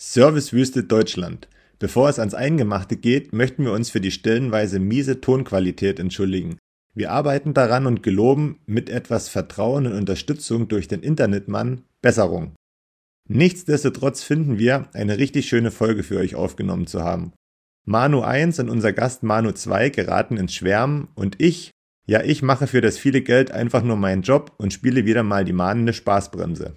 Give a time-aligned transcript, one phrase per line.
[0.00, 1.48] Servicewüste Deutschland.
[1.80, 6.56] Bevor es ans Eingemachte geht, möchten wir uns für die stellenweise miese Tonqualität entschuldigen.
[6.94, 12.54] Wir arbeiten daran und geloben mit etwas Vertrauen und Unterstützung durch den Internetmann Besserung.
[13.28, 17.32] Nichtsdestotrotz finden wir, eine richtig schöne Folge für euch aufgenommen zu haben.
[17.84, 21.72] Manu 1 und unser Gast Manu 2 geraten ins Schwärmen und ich,
[22.06, 25.44] ja ich mache für das viele Geld einfach nur meinen Job und spiele wieder mal
[25.44, 26.76] die mahnende Spaßbremse.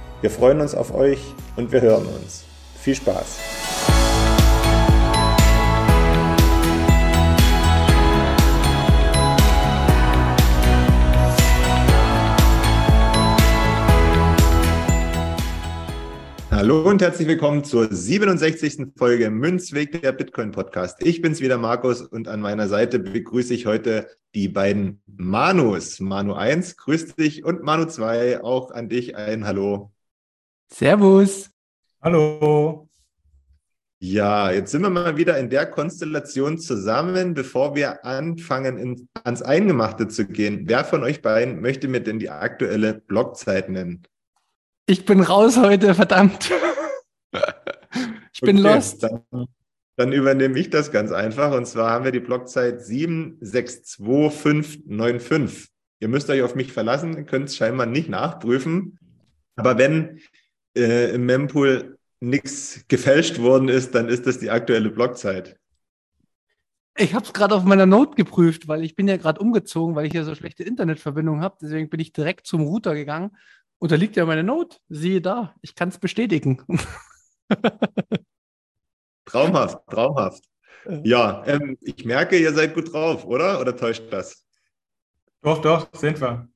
[0.21, 1.19] wir freuen uns auf euch
[1.55, 2.43] und wir hören uns.
[2.79, 3.39] Viel Spaß!
[16.51, 18.89] Hallo und herzlich willkommen zur 67.
[18.95, 21.03] Folge Münzweg der Bitcoin Podcast.
[21.03, 25.99] Ich bin's wieder, Markus, und an meiner Seite begrüße ich heute die beiden Manus.
[25.99, 29.91] Manu 1, grüß dich, und Manu 2, auch an dich ein Hallo.
[30.73, 31.51] Servus.
[32.01, 32.87] Hallo.
[33.99, 39.43] Ja, jetzt sind wir mal wieder in der Konstellation zusammen, bevor wir anfangen, in, ans
[39.43, 40.63] Eingemachte zu gehen.
[40.67, 44.01] Wer von euch beiden möchte mir denn die aktuelle Blockzeit nennen?
[44.87, 46.49] Ich bin raus heute, verdammt.
[48.33, 49.03] ich bin okay, lost.
[49.03, 49.21] Dann,
[49.97, 51.55] dann, übernehme ich das ganz einfach.
[51.55, 55.67] Und zwar haben wir die Blockzeit 762595.
[55.99, 58.97] Ihr müsst euch auf mich verlassen, könnt es scheinbar nicht nachprüfen.
[59.55, 60.19] Aber wenn
[60.75, 65.57] äh, im Mempool nichts gefälscht worden ist, dann ist das die aktuelle Blockzeit.
[66.97, 70.05] Ich habe es gerade auf meiner Note geprüft, weil ich bin ja gerade umgezogen, weil
[70.05, 71.57] ich hier so schlechte Internetverbindung habe.
[71.61, 73.35] Deswegen bin ich direkt zum Router gegangen.
[73.79, 74.77] Und da liegt ja meine Note.
[74.89, 76.61] Siehe da, ich kann es bestätigen.
[79.25, 80.43] traumhaft, traumhaft.
[81.03, 83.59] Ja, ähm, ich merke, ihr seid gut drauf, oder?
[83.61, 84.45] Oder täuscht das?
[85.41, 86.50] Doch, doch, sind wir.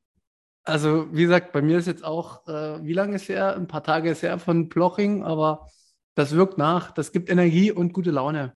[0.65, 3.55] Also, wie gesagt, bei mir ist jetzt auch, äh, wie lange ist her?
[3.55, 5.69] Ein paar Tage ist her von Ploching, aber
[6.15, 6.91] das wirkt nach.
[6.91, 8.55] Das gibt Energie und gute Laune.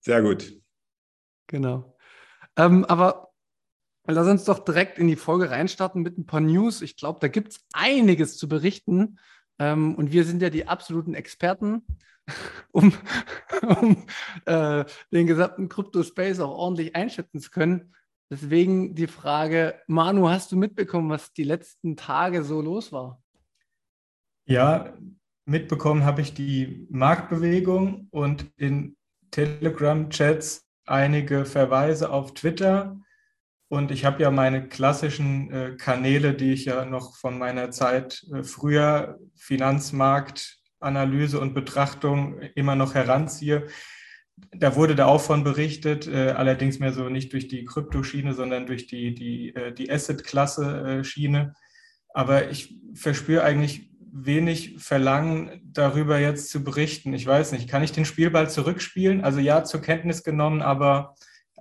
[0.00, 0.52] Sehr gut.
[1.48, 1.96] Genau.
[2.56, 3.32] Ähm, aber
[4.06, 6.82] lass uns doch direkt in die Folge reinstarten mit ein paar News.
[6.82, 9.18] Ich glaube, da gibt es einiges zu berichten.
[9.58, 11.84] Ähm, und wir sind ja die absoluten Experten,
[12.72, 12.92] um,
[13.80, 14.06] um
[14.44, 17.92] äh, den gesamten Crypto-Space auch ordentlich einschätzen zu können.
[18.34, 23.22] Deswegen die Frage, Manu, hast du mitbekommen, was die letzten Tage so los war?
[24.44, 24.92] Ja,
[25.44, 28.96] mitbekommen habe ich die Marktbewegung und in
[29.30, 32.98] Telegram-Chats einige Verweise auf Twitter.
[33.68, 38.26] Und ich habe ja meine klassischen äh, Kanäle, die ich ja noch von meiner Zeit
[38.34, 43.68] äh, früher Finanzmarktanalyse und Betrachtung immer noch heranziehe
[44.36, 48.66] da wurde da auch von berichtet, äh, allerdings mehr so nicht durch die Kryptoschiene, sondern
[48.66, 51.54] durch die, die, äh, die Asset-Klasse-Schiene.
[52.12, 57.12] Aber ich verspüre eigentlich wenig Verlangen, darüber jetzt zu berichten.
[57.14, 59.24] Ich weiß nicht, kann ich den Spielball zurückspielen?
[59.24, 61.16] Also ja, zur Kenntnis genommen, aber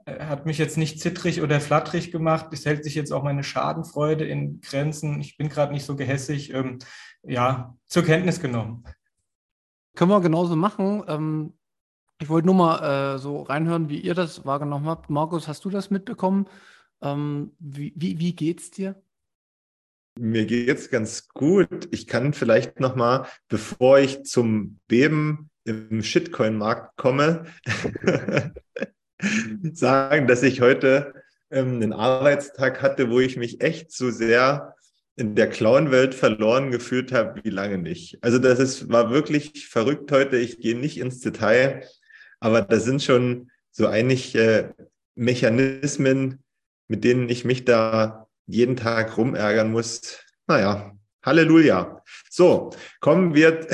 [0.05, 2.47] äh, hat mich jetzt nicht zittrig oder flatterig gemacht.
[2.51, 5.19] Es hält sich jetzt auch meine Schadenfreude in Grenzen.
[5.19, 6.53] Ich bin gerade nicht so gehässig.
[6.53, 6.79] Ähm,
[7.23, 8.83] ja, zur Kenntnis genommen.
[9.95, 11.03] Können wir genauso machen.
[11.07, 11.53] Ähm,
[12.21, 15.09] ich wollte nur mal äh, so reinhören, wie ihr das wahrgenommen habt.
[15.09, 16.47] Markus, hast du das mitbekommen?
[17.01, 19.01] Ähm, wie, wie, wie geht's dir?
[20.19, 21.87] Mir geht's ganz gut.
[21.91, 27.45] Ich kann vielleicht noch mal, bevor ich zum Beben im Shitcoin-Markt komme,
[29.73, 31.13] sagen, dass ich heute
[31.49, 34.75] ähm, einen Arbeitstag hatte, wo ich mich echt so sehr
[35.15, 38.17] in der Clown-Welt verloren gefühlt habe, wie lange nicht.
[38.21, 40.37] Also das ist, war wirklich verrückt heute.
[40.37, 41.87] Ich gehe nicht ins Detail,
[42.43, 44.75] aber da sind schon so einige
[45.15, 46.43] Mechanismen,
[46.89, 50.19] mit denen ich mich da jeden Tag rumärgern muss.
[50.45, 50.91] Naja,
[51.23, 52.03] Halleluja.
[52.29, 53.65] So, kommen wir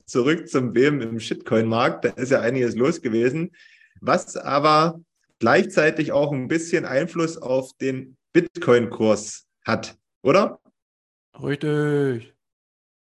[0.06, 2.06] zurück zum Beben im Shitcoin-Markt.
[2.06, 3.54] Da ist ja einiges los gewesen,
[4.00, 4.98] was aber
[5.38, 10.58] gleichzeitig auch ein bisschen Einfluss auf den Bitcoin-Kurs hat, oder?
[11.38, 12.34] Richtig.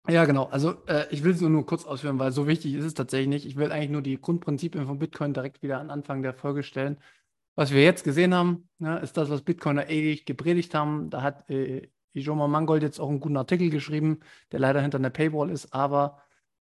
[0.08, 0.44] Ja, genau.
[0.44, 3.28] Also äh, ich will es nur, nur kurz ausführen, weil so wichtig ist es tatsächlich
[3.28, 3.46] nicht.
[3.46, 6.98] Ich will eigentlich nur die Grundprinzipien von Bitcoin direkt wieder an Anfang der Folge stellen.
[7.56, 11.10] Was wir jetzt gesehen haben, ne, ist das, was Bitcoiner ewig gepredigt haben.
[11.10, 14.20] Da hat äh, Ijoma Mangold jetzt auch einen guten Artikel geschrieben,
[14.52, 15.72] der leider hinter einer Paywall ist.
[15.72, 16.22] Aber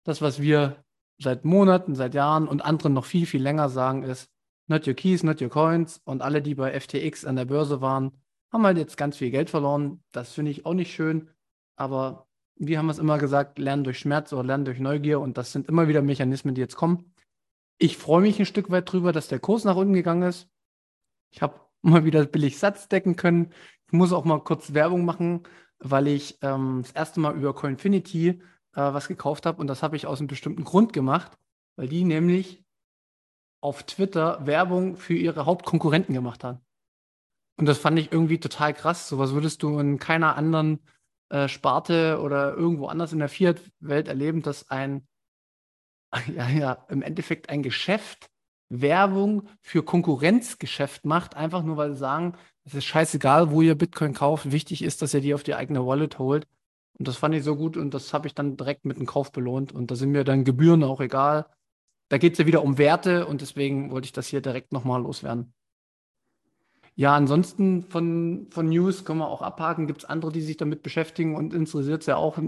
[0.04, 0.84] das, was wir
[1.18, 4.32] seit Monaten, seit Jahren und anderen noch viel, viel länger sagen, ist,
[4.68, 6.02] not your keys, not your coins.
[6.06, 8.12] Und alle, die bei FTX an der Börse waren,
[8.52, 10.04] haben halt jetzt ganz viel Geld verloren.
[10.12, 11.30] Das finde ich auch nicht schön.
[11.76, 12.25] Aber
[12.56, 15.20] wie haben wir es immer gesagt, lernen durch Schmerz oder lernen durch Neugier.
[15.20, 17.14] Und das sind immer wieder Mechanismen, die jetzt kommen.
[17.78, 20.50] Ich freue mich ein Stück weit drüber, dass der Kurs nach unten gegangen ist.
[21.32, 23.52] Ich habe mal wieder billig Satz decken können.
[23.88, 25.44] Ich muss auch mal kurz Werbung machen,
[25.80, 28.40] weil ich ähm, das erste Mal über Coinfinity äh,
[28.76, 29.60] was gekauft habe.
[29.60, 31.38] Und das habe ich aus einem bestimmten Grund gemacht,
[31.76, 32.64] weil die nämlich
[33.62, 36.60] auf Twitter Werbung für ihre Hauptkonkurrenten gemacht haben.
[37.58, 39.08] Und das fand ich irgendwie total krass.
[39.08, 40.80] Sowas würdest du in keiner anderen
[41.30, 45.08] äh, Sparte oder irgendwo anders in der Fiat-Welt erleben, dass ein,
[46.36, 48.30] ja, ja, im Endeffekt ein Geschäft
[48.70, 54.14] Werbung für Konkurrenzgeschäft macht, einfach nur weil sie sagen, es ist scheißegal, wo ihr Bitcoin
[54.14, 56.48] kauft, wichtig ist, dass ihr die auf die eigene Wallet holt.
[56.98, 59.32] Und das fand ich so gut und das habe ich dann direkt mit einem Kauf
[59.32, 59.72] belohnt.
[59.72, 61.46] Und da sind mir dann Gebühren auch egal.
[62.10, 65.02] Da geht es ja wieder um Werte und deswegen wollte ich das hier direkt nochmal
[65.02, 65.54] loswerden.
[66.98, 69.86] Ja, ansonsten von, von News können wir auch abhaken.
[69.86, 72.40] Gibt es andere, die sich damit beschäftigen und interessiert es ja auch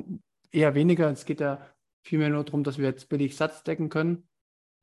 [0.52, 1.10] eher weniger.
[1.12, 1.60] Es geht ja
[2.02, 4.28] vielmehr nur darum, dass wir jetzt billig Satz decken können.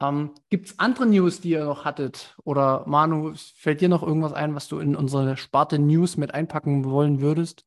[0.02, 2.36] Ähm, Gibt es andere News, die ihr noch hattet?
[2.44, 6.84] Oder Manu, fällt dir noch irgendwas ein, was du in unsere Sparte News mit einpacken
[6.84, 7.64] wollen würdest?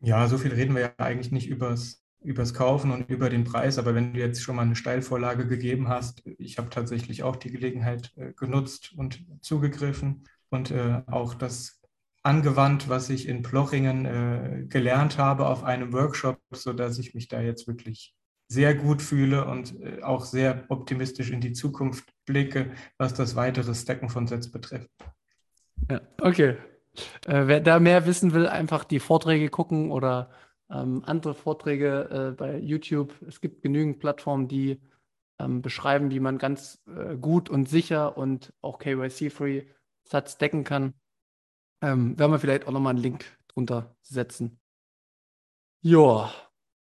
[0.00, 3.78] Ja, so viel reden wir ja eigentlich nicht übers, übers Kaufen und über den Preis,
[3.78, 7.52] aber wenn du jetzt schon mal eine Steilvorlage gegeben hast, ich habe tatsächlich auch die
[7.52, 10.24] Gelegenheit äh, genutzt und zugegriffen
[10.54, 11.82] und äh, auch das
[12.22, 17.40] angewandt, was ich in Plochingen äh, gelernt habe auf einem Workshop, sodass ich mich da
[17.40, 18.14] jetzt wirklich
[18.48, 23.74] sehr gut fühle und äh, auch sehr optimistisch in die Zukunft blicke, was das weitere
[23.74, 24.88] Stacken von Sets betrifft.
[25.90, 26.56] Ja, okay.
[27.26, 30.30] Äh, wer da mehr wissen will, einfach die Vorträge gucken oder
[30.70, 33.12] ähm, andere Vorträge äh, bei YouTube.
[33.26, 34.80] Es gibt genügend Plattformen, die
[35.38, 39.64] ähm, beschreiben, wie man ganz äh, gut und sicher und auch KYC-free
[40.04, 40.94] Satz decken kann.
[41.82, 44.60] Ähm, werden wir vielleicht auch nochmal einen Link drunter setzen.
[45.80, 46.32] Ja,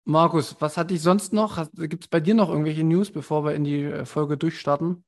[0.06, 1.70] Markus, was hatte ich sonst noch?
[1.74, 5.04] Gibt es bei dir noch irgendwelche News, bevor wir in die äh, Folge durchstarten?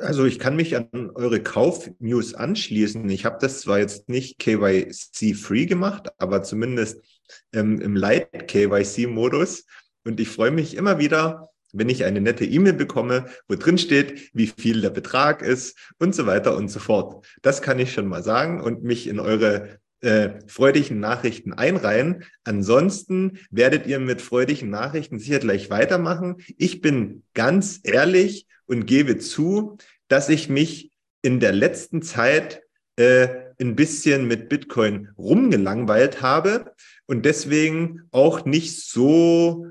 [0.00, 3.08] Also ich kann mich an eure Kauf-News anschließen.
[3.10, 7.04] Ich habe das zwar jetzt nicht KYC-free gemacht, aber zumindest
[7.52, 9.66] ähm, im Light-KYC-Modus.
[10.04, 14.30] Und ich freue mich immer wieder, wenn ich eine nette E-Mail bekomme, wo drin steht,
[14.32, 17.26] wie viel der Betrag ist und so weiter und so fort.
[17.42, 22.24] Das kann ich schon mal sagen und mich in eure äh, freudigen Nachrichten einreihen.
[22.44, 26.36] Ansonsten werdet ihr mit freudigen Nachrichten sicher gleich weitermachen.
[26.58, 29.78] Ich bin ganz ehrlich und gebe zu,
[30.08, 30.92] dass ich mich
[31.22, 32.62] in der letzten Zeit
[32.96, 33.28] äh,
[33.58, 36.72] ein bisschen mit Bitcoin rumgelangweilt habe
[37.06, 39.66] und deswegen auch nicht so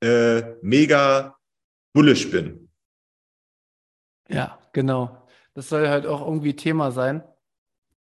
[0.00, 1.35] äh, mega
[1.96, 2.68] bullish bin.
[4.28, 5.26] Ja, genau.
[5.54, 7.22] Das soll halt auch irgendwie Thema sein.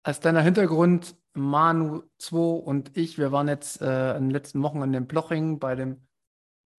[0.01, 4.81] Als deiner Hintergrund, Manu 2 und ich, wir waren jetzt äh, in den letzten Wochen
[4.81, 6.07] in dem Ploching bei dem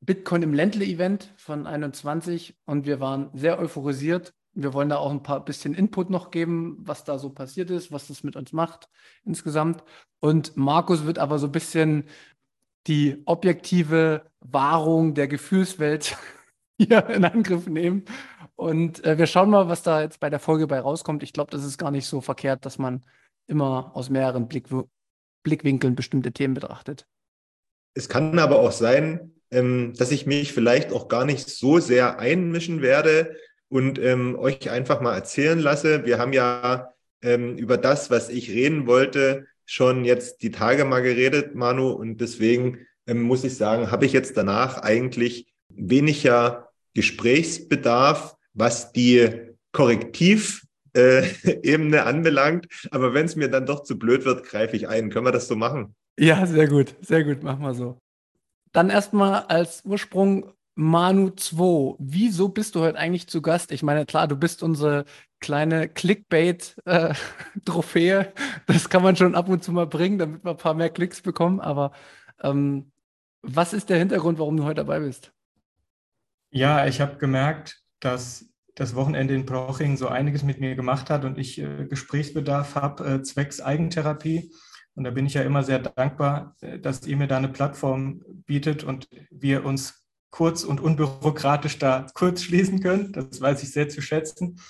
[0.00, 4.34] Bitcoin im Ländle-Event von 21 und wir waren sehr euphorisiert.
[4.52, 7.92] Wir wollen da auch ein paar bisschen Input noch geben, was da so passiert ist,
[7.92, 8.88] was das mit uns macht
[9.24, 9.84] insgesamt.
[10.18, 12.08] Und Markus wird aber so ein bisschen
[12.88, 16.16] die objektive Wahrung der Gefühlswelt
[16.78, 18.04] hier in Angriff nehmen.
[18.56, 21.22] Und äh, wir schauen mal, was da jetzt bei der Folge bei rauskommt.
[21.22, 23.04] Ich glaube, das ist gar nicht so verkehrt, dass man
[23.46, 24.68] immer aus mehreren Blick
[25.42, 27.06] Blickwinkeln bestimmte Themen betrachtet.
[27.94, 32.18] Es kann aber auch sein, ähm, dass ich mich vielleicht auch gar nicht so sehr
[32.18, 33.36] einmischen werde
[33.68, 36.04] und ähm, euch einfach mal erzählen lasse.
[36.06, 41.02] Wir haben ja ähm, über das, was ich reden wollte, schon jetzt die Tage mal
[41.02, 46.63] geredet, Manu, und deswegen ähm, muss ich sagen, habe ich jetzt danach eigentlich weniger
[46.94, 49.28] Gesprächsbedarf, was die
[49.72, 50.62] Korrektivebene
[52.04, 52.66] anbelangt.
[52.90, 55.10] Aber wenn es mir dann doch zu blöd wird, greife ich ein.
[55.10, 55.94] Können wir das so machen?
[56.18, 57.98] Ja, sehr gut, sehr gut, machen wir so.
[58.72, 61.94] Dann erstmal als Ursprung Manu 2.
[61.98, 63.70] Wieso bist du heute eigentlich zu Gast?
[63.70, 65.04] Ich meine, klar, du bist unsere
[65.40, 68.32] kleine Clickbait-Trophäe.
[68.66, 71.20] Das kann man schon ab und zu mal bringen, damit wir ein paar mehr Klicks
[71.20, 71.60] bekommen.
[71.60, 71.92] Aber
[72.42, 72.90] ähm,
[73.42, 75.32] was ist der Hintergrund, warum du heute dabei bist?
[76.56, 78.46] Ja, ich habe gemerkt, dass
[78.76, 83.04] das Wochenende in Proching so einiges mit mir gemacht hat und ich äh, Gesprächsbedarf habe,
[83.04, 84.52] äh, zwecks Eigentherapie.
[84.94, 88.22] Und da bin ich ja immer sehr dankbar, äh, dass ihr mir da eine Plattform
[88.46, 93.12] bietet und wir uns kurz und unbürokratisch da kurz schließen können.
[93.12, 94.60] Das weiß ich sehr zu schätzen.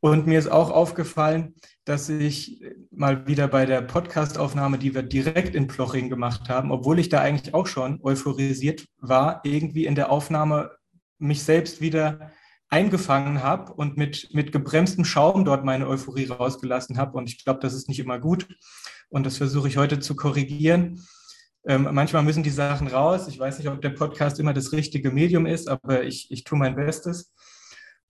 [0.00, 1.54] Und mir ist auch aufgefallen,
[1.86, 6.98] dass ich mal wieder bei der Podcastaufnahme, die wir direkt in Ploching gemacht haben, obwohl
[6.98, 10.72] ich da eigentlich auch schon euphorisiert war, irgendwie in der Aufnahme
[11.24, 12.32] mich selbst wieder
[12.68, 17.16] eingefangen habe und mit, mit gebremstem Schaum dort meine Euphorie rausgelassen habe.
[17.16, 18.48] Und ich glaube, das ist nicht immer gut.
[19.08, 21.04] Und das versuche ich heute zu korrigieren.
[21.66, 23.28] Ähm, manchmal müssen die Sachen raus.
[23.28, 26.58] Ich weiß nicht, ob der Podcast immer das richtige Medium ist, aber ich, ich tue
[26.58, 27.32] mein Bestes.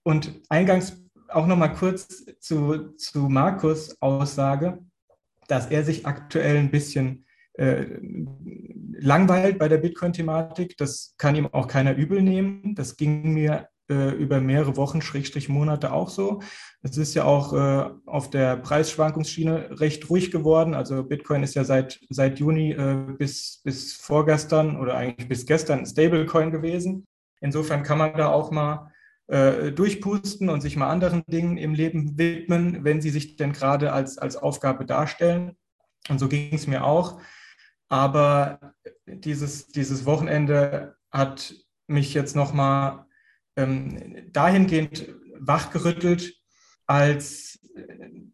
[0.03, 4.79] Und eingangs auch noch mal kurz zu, zu Markus Aussage,
[5.47, 7.24] dass er sich aktuell ein bisschen
[7.57, 7.85] äh,
[8.99, 10.77] langweilt bei der Bitcoin-Thematik.
[10.77, 12.75] Das kann ihm auch keiner übel nehmen.
[12.75, 16.41] Das ging mir äh, über mehrere Wochen, Schrägstrich Monate auch so.
[16.81, 20.73] Es ist ja auch äh, auf der Preisschwankungsschiene recht ruhig geworden.
[20.73, 25.85] Also Bitcoin ist ja seit, seit Juni äh, bis, bis vorgestern oder eigentlich bis gestern
[25.85, 27.05] Stablecoin gewesen.
[27.41, 28.91] Insofern kann man da auch mal
[29.27, 33.93] äh, durchpusten und sich mal anderen Dingen im Leben widmen, wenn sie sich denn gerade
[33.93, 35.55] als, als Aufgabe darstellen.
[36.09, 37.19] Und so ging es mir auch.
[37.89, 38.73] Aber
[39.05, 41.55] dieses, dieses Wochenende hat
[41.87, 43.05] mich jetzt nochmal
[43.55, 46.35] ähm, dahingehend wachgerüttelt,
[46.87, 47.59] als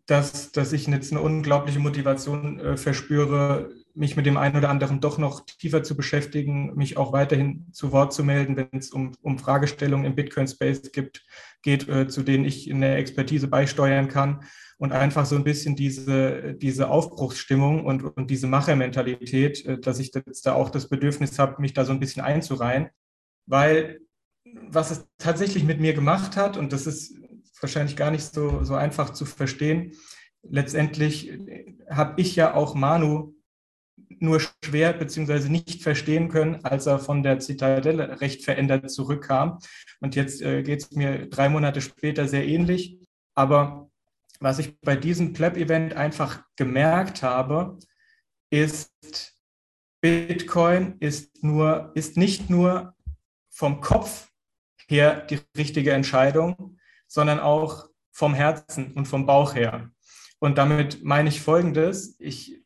[0.05, 5.00] dass, dass ich jetzt eine unglaubliche Motivation äh, verspüre, mich mit dem einen oder anderen
[5.01, 9.13] doch noch tiefer zu beschäftigen, mich auch weiterhin zu Wort zu melden, wenn es um,
[9.21, 11.25] um Fragestellungen im Bitcoin-Space gibt,
[11.62, 14.43] geht, äh, zu denen ich eine Expertise beisteuern kann.
[14.77, 20.12] Und einfach so ein bisschen diese, diese Aufbruchsstimmung und, und diese Machermentalität, äh, dass ich
[20.13, 22.89] jetzt da auch das Bedürfnis habe, mich da so ein bisschen einzureihen,
[23.45, 24.00] weil
[24.69, 27.15] was es tatsächlich mit mir gemacht hat, und das ist
[27.62, 29.93] wahrscheinlich gar nicht so, so einfach zu verstehen,
[30.43, 31.31] letztendlich
[31.89, 33.33] habe ich ja auch Manu
[34.21, 35.49] nur schwer bzw.
[35.49, 39.59] nicht verstehen können, als er von der Zitadelle recht verändert zurückkam.
[39.99, 42.99] Und jetzt äh, geht es mir drei Monate später sehr ähnlich.
[43.35, 43.89] Aber
[44.39, 47.79] was ich bei diesem Pleb-Event einfach gemerkt habe,
[48.49, 48.91] ist,
[50.01, 52.95] Bitcoin ist, nur, ist nicht nur
[53.49, 54.29] vom Kopf
[54.87, 59.91] her die richtige Entscheidung, sondern auch vom Herzen und vom Bauch her.
[60.39, 62.15] Und damit meine ich Folgendes.
[62.19, 62.61] Ich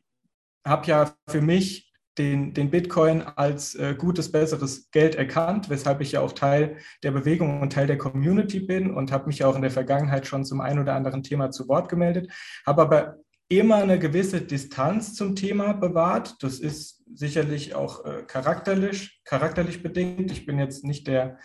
[0.66, 1.86] habe ja für mich
[2.18, 7.10] den, den Bitcoin als äh, gutes, besseres Geld erkannt, weshalb ich ja auch Teil der
[7.10, 10.44] Bewegung und Teil der Community bin und habe mich ja auch in der Vergangenheit schon
[10.44, 12.32] zum ein oder anderen Thema zu Wort gemeldet,
[12.66, 13.16] habe aber
[13.48, 16.36] immer eine gewisse Distanz zum Thema bewahrt.
[16.42, 20.32] Das ist sicherlich auch äh, charakterlich, charakterlich bedingt.
[20.32, 21.38] Ich bin jetzt nicht der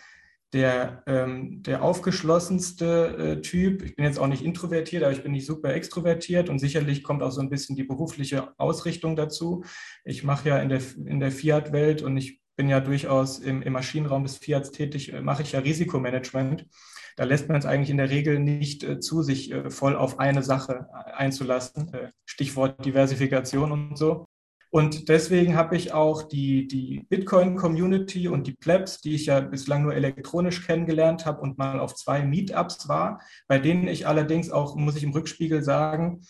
[0.54, 3.84] der, ähm, der aufgeschlossenste äh, Typ.
[3.84, 7.24] Ich bin jetzt auch nicht introvertiert, aber ich bin nicht super extrovertiert und sicherlich kommt
[7.24, 9.64] auch so ein bisschen die berufliche Ausrichtung dazu.
[10.04, 13.74] Ich mache ja in der, in der Fiat-Welt und ich bin ja durchaus im, im
[13.74, 16.68] Maschinenraum des Fiats tätig, äh, mache ich ja Risikomanagement.
[17.16, 20.20] Da lässt man es eigentlich in der Regel nicht äh, zu, sich äh, voll auf
[20.20, 21.94] eine Sache äh, einzulassen.
[21.94, 24.26] Äh, Stichwort Diversifikation und so.
[24.72, 29.84] Und deswegen habe ich auch die, die Bitcoin-Community und die Plebs, die ich ja bislang
[29.84, 34.78] nur elektronisch kennengelernt habe und mal auf zwei Meetups war, bei denen ich allerdings auch,
[34.78, 36.22] muss ich im Rückspiegel sagen,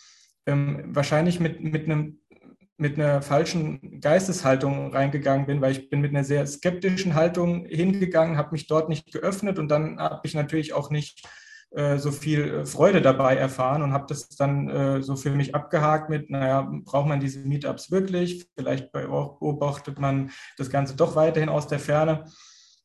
[0.47, 2.17] ähm, wahrscheinlich mit, mit einem
[2.77, 8.37] mit einer falschen Geisteshaltung reingegangen bin, weil ich bin mit einer sehr skeptischen Haltung hingegangen,
[8.37, 11.23] habe mich dort nicht geöffnet und dann habe ich natürlich auch nicht
[11.97, 16.09] so viel äh, Freude dabei erfahren und habe das dann äh, so für mich abgehakt
[16.09, 18.45] mit, naja, braucht man diese Meetups wirklich?
[18.57, 22.25] Vielleicht beobachtet man das Ganze doch weiterhin aus der Ferne.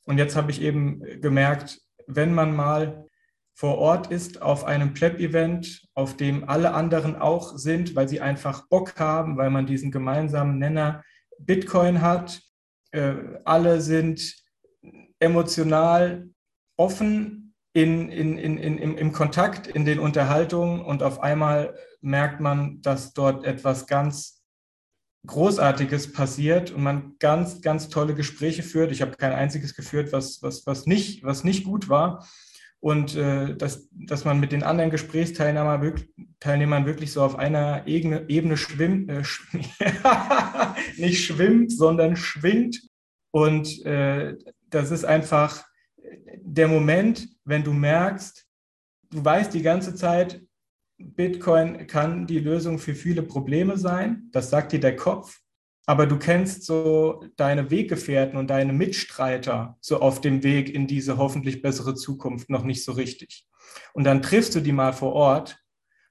[0.04, 3.06] Und jetzt habe ich eben gemerkt, wenn man mal
[3.54, 8.68] vor Ort ist auf einem Pleb-Event, auf dem alle anderen auch sind, weil sie einfach
[8.68, 11.02] Bock haben, weil man diesen gemeinsamen Nenner
[11.38, 12.40] Bitcoin hat.
[12.92, 13.14] Äh,
[13.44, 14.36] alle sind
[15.18, 16.28] emotional
[16.76, 17.45] offen
[17.76, 22.80] in, in, in, in, im, im Kontakt, in den Unterhaltungen und auf einmal merkt man,
[22.80, 24.42] dass dort etwas ganz
[25.26, 28.92] Großartiges passiert und man ganz, ganz tolle Gespräche führt.
[28.92, 32.26] Ich habe kein einziges geführt, was, was, was, nicht, was nicht gut war.
[32.80, 36.08] Und äh, dass, dass man mit den anderen Gesprächsteilnehmern wirklich,
[36.40, 39.22] wirklich so auf einer Ebene, Ebene schwimmt, äh,
[40.96, 42.80] nicht schwimmt, sondern schwingt.
[43.32, 44.34] Und äh,
[44.70, 45.66] das ist einfach
[46.40, 48.46] der Moment, wenn du merkst,
[49.10, 50.42] du weißt die ganze Zeit,
[50.98, 55.40] Bitcoin kann die Lösung für viele Probleme sein, das sagt dir der Kopf,
[55.86, 61.16] aber du kennst so deine Weggefährten und deine Mitstreiter so auf dem Weg in diese
[61.18, 63.46] hoffentlich bessere Zukunft noch nicht so richtig.
[63.92, 65.58] Und dann triffst du die mal vor Ort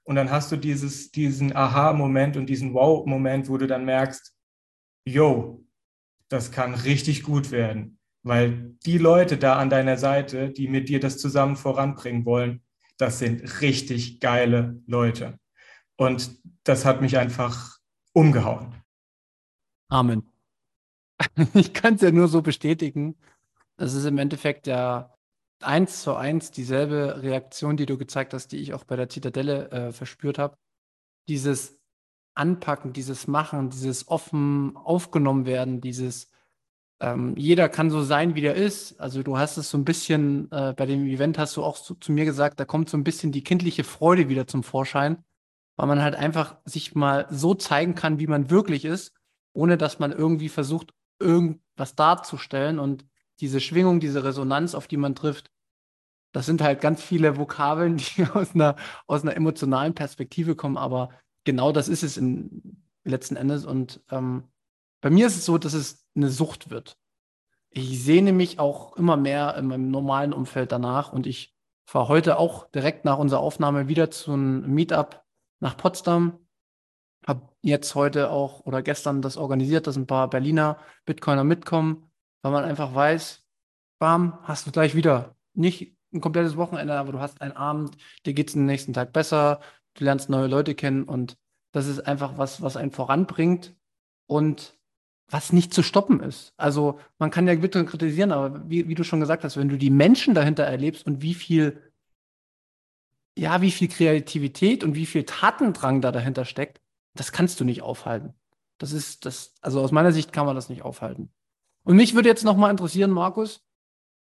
[0.08, 4.34] Und dann hast du dieses, diesen Aha-Moment und diesen Wow-Moment, wo du dann merkst,
[5.04, 5.64] yo,
[6.28, 7.95] das kann richtig gut werden,
[8.26, 12.60] weil die Leute da an deiner Seite, die mit dir das zusammen voranbringen wollen,
[12.98, 15.38] das sind richtig geile Leute.
[15.96, 16.30] Und
[16.64, 17.78] das hat mich einfach
[18.12, 18.74] umgehauen.
[19.88, 20.28] Amen.
[21.54, 23.16] Ich kann es ja nur so bestätigen.
[23.76, 25.14] Es ist im Endeffekt ja
[25.60, 29.70] eins zu eins dieselbe Reaktion, die du gezeigt hast, die ich auch bei der Zitadelle
[29.70, 30.58] äh, verspürt habe.
[31.28, 31.78] Dieses
[32.34, 36.30] Anpacken, dieses Machen, dieses offen aufgenommen werden, dieses
[37.00, 38.98] ähm, jeder kann so sein, wie der ist.
[39.00, 41.94] Also du hast es so ein bisschen, äh, bei dem Event hast du auch so,
[41.94, 45.22] zu mir gesagt, da kommt so ein bisschen die kindliche Freude wieder zum Vorschein,
[45.76, 49.12] weil man halt einfach sich mal so zeigen kann, wie man wirklich ist,
[49.52, 53.04] ohne dass man irgendwie versucht, irgendwas darzustellen und
[53.40, 55.50] diese Schwingung, diese Resonanz, auf die man trifft,
[56.32, 58.76] das sind halt ganz viele Vokabeln, die aus einer,
[59.06, 61.10] aus einer emotionalen Perspektive kommen, aber
[61.44, 63.64] genau das ist es in, letzten Endes.
[63.64, 64.44] Und ähm,
[65.00, 66.98] bei mir ist es so, dass es eine Sucht wird.
[67.70, 72.38] Ich sehne mich auch immer mehr in meinem normalen Umfeld danach und ich fahre heute
[72.38, 75.24] auch direkt nach unserer Aufnahme wieder zu einem Meetup
[75.60, 76.38] nach Potsdam.
[77.26, 82.10] Habe jetzt heute auch oder gestern das organisiert, dass ein paar Berliner Bitcoiner mitkommen,
[82.42, 83.44] weil man einfach weiß,
[83.98, 88.34] bam, hast du gleich wieder nicht ein komplettes Wochenende, aber du hast einen Abend, dir
[88.34, 89.60] geht es den nächsten Tag besser,
[89.94, 91.36] du lernst neue Leute kennen und
[91.72, 93.74] das ist einfach was, was einen voranbringt
[94.26, 94.78] und
[95.28, 96.54] was nicht zu stoppen ist.
[96.56, 99.76] Also man kann ja bitte kritisieren, aber wie, wie du schon gesagt hast, wenn du
[99.76, 101.82] die Menschen dahinter erlebst und wie viel,
[103.36, 106.80] ja, wie viel Kreativität und wie viel Tatendrang da dahinter steckt,
[107.14, 108.34] das kannst du nicht aufhalten.
[108.78, 111.32] Das ist das, also aus meiner Sicht kann man das nicht aufhalten.
[111.82, 113.64] Und mich würde jetzt nochmal interessieren, Markus,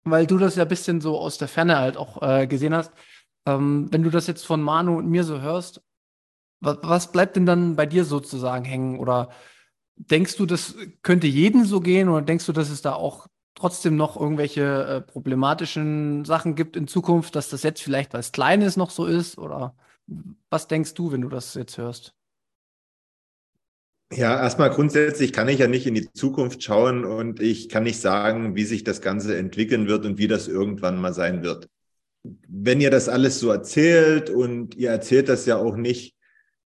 [0.05, 2.93] weil du das ja ein bisschen so aus der Ferne halt auch äh, gesehen hast.
[3.47, 5.83] Ähm, wenn du das jetzt von Manu und mir so hörst,
[6.61, 8.99] was, was bleibt denn dann bei dir sozusagen hängen?
[8.99, 9.31] Oder
[9.97, 12.09] denkst du, das könnte jedem so gehen?
[12.09, 16.89] Oder denkst du, dass es da auch trotzdem noch irgendwelche äh, problematischen Sachen gibt in
[16.89, 19.39] Zukunft, dass das jetzt vielleicht was Kleines noch so ist?
[19.39, 19.75] Oder
[20.51, 22.15] was denkst du, wenn du das jetzt hörst?
[24.13, 28.01] Ja, erstmal grundsätzlich kann ich ja nicht in die Zukunft schauen und ich kann nicht
[28.01, 31.69] sagen, wie sich das Ganze entwickeln wird und wie das irgendwann mal sein wird.
[32.23, 36.15] Wenn ihr das alles so erzählt und ihr erzählt das ja auch nicht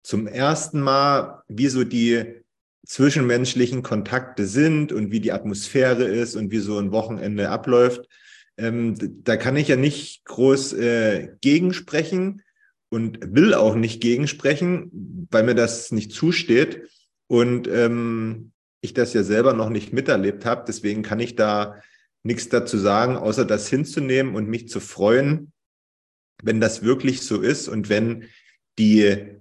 [0.03, 2.42] zum ersten Mal, wie so die
[2.85, 8.07] zwischenmenschlichen Kontakte sind und wie die Atmosphäre ist und wie so ein Wochenende abläuft,
[8.57, 12.43] ähm, da kann ich ja nicht groß äh, gegensprechen
[12.89, 16.83] und will auch nicht gegensprechen, weil mir das nicht zusteht.
[17.27, 20.65] Und ähm, ich das ja selber noch nicht miterlebt habe.
[20.67, 21.81] Deswegen kann ich da
[22.21, 25.51] nichts dazu sagen, außer das hinzunehmen und mich zu freuen,
[26.43, 28.29] wenn das wirklich so ist und wenn
[28.77, 29.39] die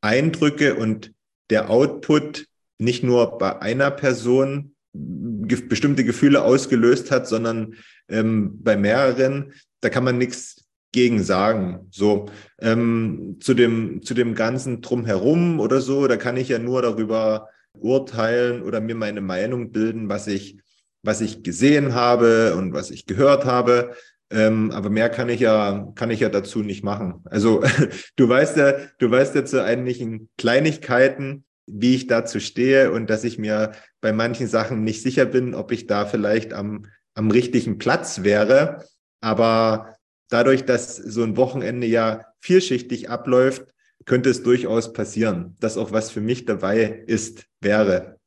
[0.00, 1.14] Eindrücke und
[1.48, 2.48] der Output
[2.82, 7.74] nicht nur bei einer Person ge bestimmte Gefühle ausgelöst hat, sondern
[8.08, 11.86] ähm, bei mehreren, da kann man nichts gegen sagen.
[11.90, 12.26] So
[12.60, 17.48] ähm, zu dem zu dem ganzen drumherum oder so, da kann ich ja nur darüber
[17.72, 20.58] urteilen oder mir meine Meinung bilden, was ich
[21.02, 23.96] was ich gesehen habe und was ich gehört habe.
[24.30, 27.22] Ähm, aber mehr kann ich ja kann ich ja dazu nicht machen.
[27.24, 27.62] Also
[28.16, 33.24] du weißt ja du weißt ja zu einigen Kleinigkeiten, wie ich dazu stehe und dass
[33.24, 37.78] ich mir bei manchen Sachen nicht sicher bin, ob ich da vielleicht am am richtigen
[37.78, 38.84] Platz wäre.
[39.20, 39.96] Aber
[40.28, 43.72] dadurch, dass so ein Wochenende ja vielschichtig abläuft,
[44.04, 48.18] könnte es durchaus passieren, dass auch was für mich dabei ist, wäre.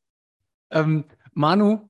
[0.71, 1.89] Ähm, Manu,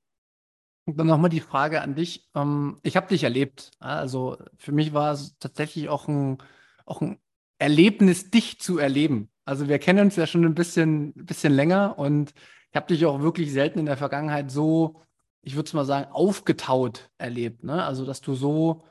[0.87, 2.27] dann nochmal die Frage an dich.
[2.33, 3.71] Ähm, ich habe dich erlebt.
[3.79, 6.39] Also für mich war es tatsächlich auch ein,
[6.85, 7.19] auch ein
[7.59, 9.29] Erlebnis, dich zu erleben.
[9.45, 12.33] Also wir kennen uns ja schon ein bisschen, bisschen länger und
[12.71, 15.01] ich habe dich auch wirklich selten in der Vergangenheit so,
[15.41, 17.63] ich würde es mal sagen, aufgetaut erlebt.
[17.63, 17.83] Ne?
[17.83, 18.83] Also dass du so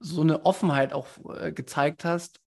[0.00, 1.06] so eine Offenheit auch
[1.40, 2.40] äh, gezeigt hast.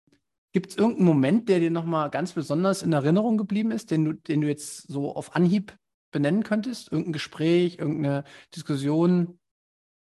[0.54, 4.14] Gibt es irgendeinen Moment, der dir nochmal ganz besonders in Erinnerung geblieben ist, den du,
[4.14, 5.78] den du jetzt so auf Anhieb
[6.12, 6.92] benennen könntest?
[6.92, 9.40] Irgendein Gespräch, irgendeine Diskussion?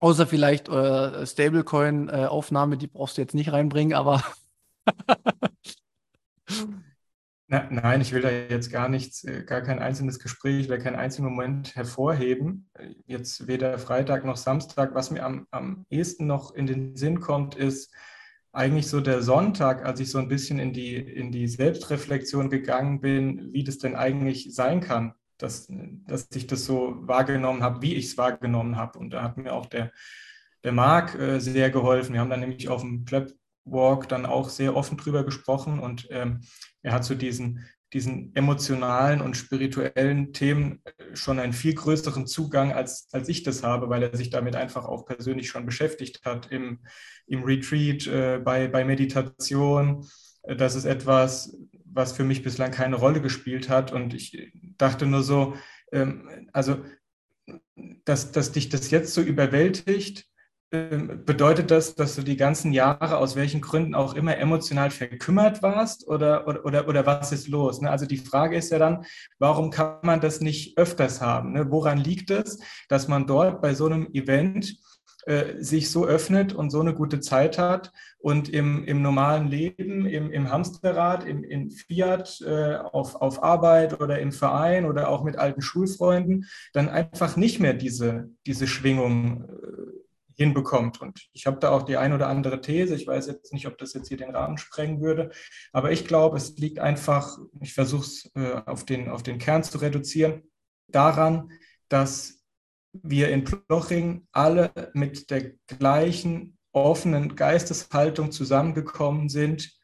[0.01, 4.23] Außer vielleicht äh, Stablecoin-Aufnahme, die brauchst du jetzt nicht reinbringen, aber
[7.51, 10.95] Na, nein, ich will da jetzt gar nichts, äh, gar kein einzelnes Gespräch oder keinen
[10.95, 12.69] einzelnen Moment hervorheben.
[13.07, 14.93] Jetzt weder Freitag noch Samstag.
[14.93, 17.91] Was mir am, am ehesten noch in den Sinn kommt, ist
[18.51, 23.01] eigentlich so der Sonntag, als ich so ein bisschen in die, in die Selbstreflexion gegangen
[23.01, 25.67] bin, wie das denn eigentlich sein kann, dass,
[26.05, 28.99] dass ich das so wahrgenommen habe, wie ich es wahrgenommen habe.
[28.99, 29.91] Und da hat mir auch der,
[30.63, 32.13] der Marc äh, sehr geholfen.
[32.13, 33.33] Wir haben dann nämlich auf dem Plöp
[33.65, 36.41] Walk dann auch sehr offen drüber gesprochen und ähm,
[36.81, 42.71] er hat zu diesen, diesen emotionalen und spirituellen Themen äh, schon einen viel größeren Zugang,
[42.71, 46.51] als, als ich das habe, weil er sich damit einfach auch persönlich schon beschäftigt hat
[46.51, 46.79] im,
[47.27, 50.05] im Retreat, äh, bei, bei Meditation.
[50.43, 53.91] Das ist etwas, was für mich bislang keine Rolle gespielt hat.
[53.91, 55.55] Und ich dachte nur so,
[55.91, 56.83] ähm, also,
[58.05, 60.28] dass, dass dich das jetzt so überwältigt,
[60.71, 66.07] bedeutet das, dass du die ganzen Jahre aus welchen Gründen auch immer emotional verkümmert warst
[66.07, 67.81] oder, oder, oder, oder was ist los?
[67.81, 67.89] Ne?
[67.89, 69.05] Also die Frage ist ja dann,
[69.39, 71.53] warum kann man das nicht öfters haben?
[71.53, 71.71] Ne?
[71.71, 74.77] Woran liegt es, dass man dort bei so einem Event
[75.25, 80.05] äh, sich so öffnet und so eine gute Zeit hat und im, im normalen Leben,
[80.05, 85.23] im, im Hamsterrad, im, in Fiat, äh, auf, auf Arbeit oder im Verein oder auch
[85.23, 89.99] mit alten Schulfreunden dann einfach nicht mehr diese, diese Schwingung äh,
[90.39, 91.01] hinbekommt.
[91.01, 92.95] Und ich habe da auch die ein oder andere These.
[92.95, 95.31] Ich weiß jetzt nicht, ob das jetzt hier den Rahmen sprengen würde,
[95.73, 99.63] aber ich glaube, es liegt einfach, ich versuche es äh, auf, den, auf den Kern
[99.63, 100.43] zu reduzieren,
[100.87, 101.51] daran,
[101.89, 102.41] dass
[102.93, 109.77] wir in Ploching alle mit der gleichen offenen Geisteshaltung zusammengekommen sind.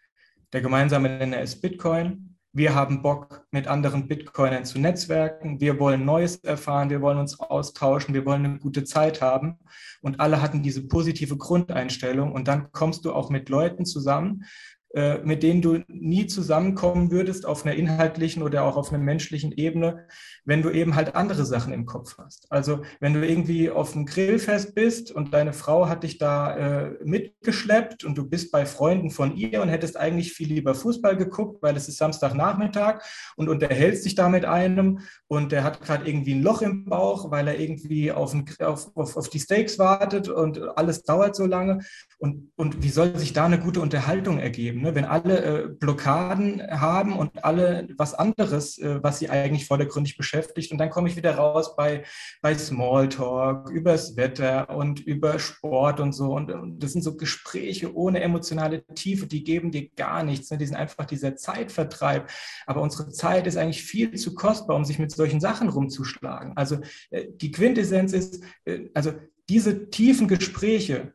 [0.53, 2.34] Der gemeinsame Nenner ist Bitcoin.
[2.57, 5.59] Wir haben Bock, mit anderen Bitcoinern zu netzwerken.
[5.59, 6.89] Wir wollen Neues erfahren.
[6.89, 8.13] Wir wollen uns austauschen.
[8.13, 9.59] Wir wollen eine gute Zeit haben.
[10.01, 12.31] Und alle hatten diese positive Grundeinstellung.
[12.31, 14.45] Und dann kommst du auch mit Leuten zusammen,
[15.23, 20.07] mit denen du nie zusammenkommen würdest auf einer inhaltlichen oder auch auf einer menschlichen Ebene,
[20.45, 22.49] wenn du eben halt andere Sachen im Kopf hast.
[22.49, 26.95] Also wenn du irgendwie auf einem Grillfest bist und deine Frau hat dich da äh,
[27.03, 31.61] mitgeschleppt und du bist bei Freunden von ihr und hättest eigentlich viel lieber Fußball geguckt,
[31.61, 33.01] weil es ist Samstagnachmittag
[33.35, 37.31] und unterhältst dich da mit einem und der hat gerade irgendwie ein Loch im Bauch,
[37.31, 41.45] weil er irgendwie auf, ein, auf, auf, auf die Steaks wartet und alles dauert so
[41.45, 41.79] lange.
[42.17, 44.81] Und, und wie soll sich da eine gute Unterhaltung ergeben?
[44.81, 44.95] Ne?
[44.95, 50.71] Wenn alle äh, Blockaden haben und alle was anderes, äh, was sie eigentlich vordergründig beschäftigt.
[50.71, 52.03] Und dann komme ich wieder raus bei,
[52.41, 56.33] bei Smalltalk, übers Wetter und über Sport und so.
[56.33, 60.49] Und, und, das sind so Gespräche ohne emotionale Tiefe, die geben dir gar nichts.
[60.51, 60.57] Ne?
[60.57, 62.29] Die sind einfach dieser Zeitvertreib.
[62.65, 66.53] Aber unsere Zeit ist eigentlich viel zu kostbar, um sich mit solchen Sachen rumzuschlagen.
[66.55, 66.77] Also
[67.09, 69.13] äh, die Quintessenz ist, äh, also
[69.49, 71.13] diese tiefen Gespräche,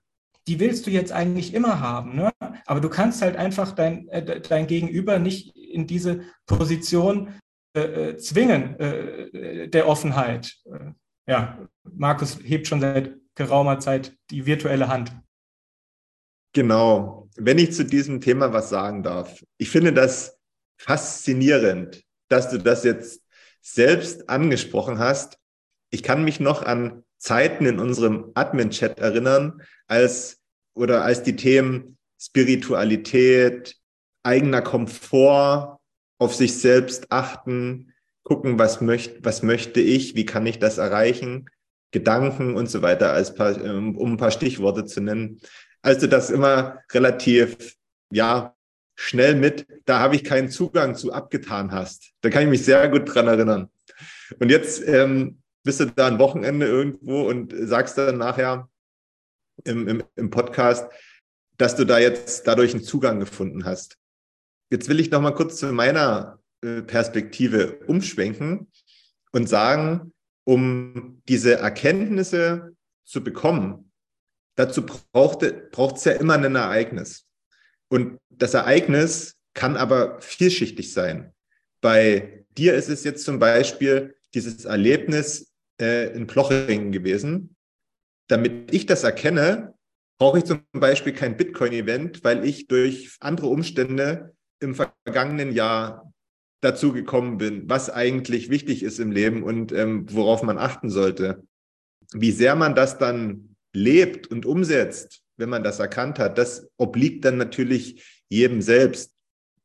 [0.50, 2.32] die willst du jetzt eigentlich immer haben, ne?
[2.66, 7.38] aber du kannst halt einfach dein, äh, dein Gegenüber nicht in diese Position
[7.76, 10.56] äh, äh zwingen äh, der Offenheit.
[10.64, 10.90] Äh,
[11.28, 15.12] ja, Markus hebt schon seit geraumer Zeit die virtuelle Hand.
[16.52, 17.28] Genau.
[17.36, 20.36] Wenn ich zu diesem Thema was sagen darf, ich finde das
[20.78, 23.22] faszinierend, dass du das jetzt
[23.60, 25.38] selbst angesprochen hast.
[25.90, 30.39] Ich kann mich noch an Zeiten in unserem Admin-Chat erinnern, als
[30.80, 33.76] oder als die Themen Spiritualität,
[34.22, 35.78] eigener Komfort,
[36.18, 41.48] auf sich selbst achten, gucken, was möchte, was möchte ich, wie kann ich das erreichen,
[41.92, 45.40] Gedanken und so weiter, als paar, ähm, um ein paar Stichworte zu nennen.
[45.82, 47.74] Also das immer relativ,
[48.10, 48.54] ja,
[48.96, 52.12] schnell mit, da habe ich keinen Zugang zu abgetan hast.
[52.20, 53.70] Da kann ich mich sehr gut dran erinnern.
[54.38, 58.68] Und jetzt ähm, bist du da ein Wochenende irgendwo und sagst dann nachher,
[59.64, 60.90] im, im, im Podcast,
[61.56, 63.98] dass du da jetzt dadurch einen Zugang gefunden hast.
[64.70, 68.70] Jetzt will ich noch mal kurz zu meiner äh, Perspektive umschwenken
[69.32, 70.12] und sagen,
[70.44, 73.92] um diese Erkenntnisse zu bekommen,
[74.56, 77.26] dazu braucht es ja immer ein Ereignis.
[77.88, 81.34] Und das Ereignis kann aber vielschichtig sein.
[81.80, 87.56] Bei dir ist es jetzt zum Beispiel dieses Erlebnis äh, in Plochingen gewesen,
[88.30, 89.74] damit ich das erkenne,
[90.18, 96.12] brauche ich zum Beispiel kein Bitcoin-Event, weil ich durch andere Umstände im vergangenen Jahr
[96.60, 101.42] dazu gekommen bin, was eigentlich wichtig ist im Leben und ähm, worauf man achten sollte.
[102.12, 107.24] Wie sehr man das dann lebt und umsetzt, wenn man das erkannt hat, das obliegt
[107.24, 109.14] dann natürlich jedem selbst.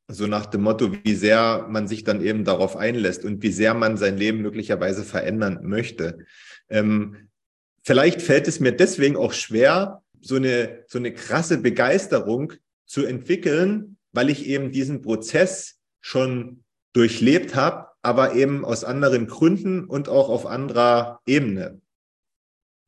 [0.07, 3.73] So nach dem Motto, wie sehr man sich dann eben darauf einlässt und wie sehr
[3.73, 6.19] man sein Leben möglicherweise verändern möchte.
[6.69, 7.29] Ähm,
[7.85, 12.53] Vielleicht fällt es mir deswegen auch schwer, so eine, so eine krasse Begeisterung
[12.87, 19.85] zu entwickeln, weil ich eben diesen Prozess schon durchlebt habe, aber eben aus anderen Gründen
[19.85, 21.79] und auch auf anderer Ebene.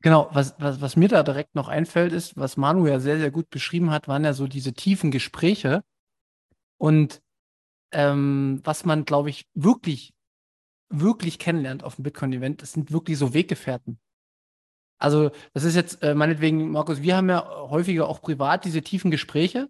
[0.00, 3.30] Genau, was, was, was mir da direkt noch einfällt, ist, was Manu ja sehr, sehr
[3.30, 5.84] gut beschrieben hat, waren ja so diese tiefen Gespräche.
[6.76, 7.22] Und
[7.92, 10.12] ähm, was man, glaube ich, wirklich,
[10.88, 14.00] wirklich kennenlernt auf dem Bitcoin-Event, das sind wirklich so Weggefährten.
[14.98, 19.10] Also, das ist jetzt äh, meinetwegen, Markus, wir haben ja häufiger auch privat diese tiefen
[19.10, 19.68] Gespräche.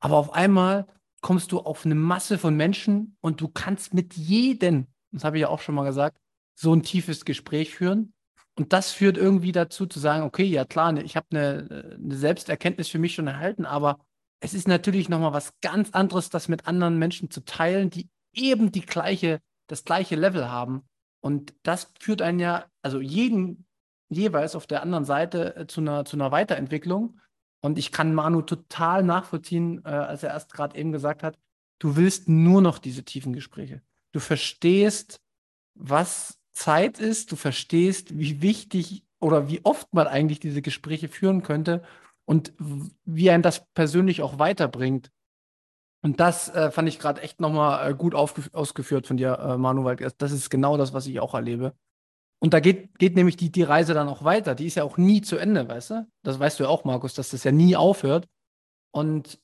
[0.00, 0.86] Aber auf einmal
[1.20, 5.42] kommst du auf eine Masse von Menschen und du kannst mit jedem, das habe ich
[5.42, 6.18] ja auch schon mal gesagt,
[6.54, 8.12] so ein tiefes Gespräch führen.
[8.56, 12.14] Und das führt irgendwie dazu zu sagen, okay, ja klar, ne, ich habe eine, eine
[12.14, 13.98] Selbsterkenntnis für mich schon erhalten, aber
[14.40, 18.70] es ist natürlich nochmal was ganz anderes, das mit anderen Menschen zu teilen, die eben
[18.70, 20.82] die gleiche, das gleiche Level haben.
[21.20, 23.63] Und das führt einen ja, also jeden
[24.14, 27.20] jeweils auf der anderen Seite äh, zu einer, zu einer Weiterentwicklung.
[27.60, 31.38] Und ich kann Manu total nachvollziehen, äh, als er erst gerade eben gesagt hat,
[31.78, 33.82] du willst nur noch diese tiefen Gespräche.
[34.12, 35.20] Du verstehst,
[35.74, 41.42] was Zeit ist, du verstehst, wie wichtig oder wie oft man eigentlich diese Gespräche führen
[41.42, 41.82] könnte
[42.24, 42.52] und
[43.04, 45.10] wie ein das persönlich auch weiterbringt.
[46.02, 49.84] Und das äh, fand ich gerade echt nochmal äh, gut ausgeführt von dir, äh, Manu,
[49.84, 51.74] weil das ist genau das, was ich auch erlebe.
[52.44, 54.54] Und da geht, geht nämlich die, die Reise dann auch weiter.
[54.54, 56.06] Die ist ja auch nie zu Ende, weißt du?
[56.22, 58.28] Das weißt du ja auch, Markus, dass das ja nie aufhört.
[58.94, 59.40] Und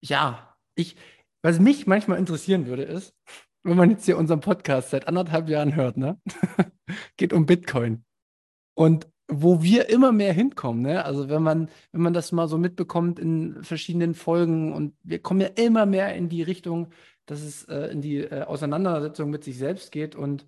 [0.00, 0.94] ja, ich,
[1.42, 3.16] was mich manchmal interessieren würde, ist,
[3.64, 6.20] wenn man jetzt hier unseren Podcast seit anderthalb Jahren hört, ne?
[7.16, 8.04] geht um Bitcoin.
[8.76, 11.04] Und wo wir immer mehr hinkommen, ne?
[11.04, 15.40] Also wenn man, wenn man das mal so mitbekommt in verschiedenen Folgen und wir kommen
[15.40, 16.92] ja immer mehr in die Richtung,
[17.26, 20.46] dass es äh, in die äh, Auseinandersetzung mit sich selbst geht und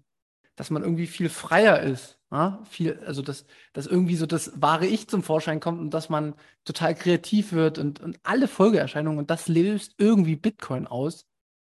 [0.58, 2.18] dass man irgendwie viel freier ist.
[2.32, 2.60] Ja?
[2.68, 6.34] Viel, also dass, dass irgendwie so das wahre Ich zum Vorschein kommt und dass man
[6.64, 11.26] total kreativ wird und, und alle Folgeerscheinungen und das löst irgendwie Bitcoin aus.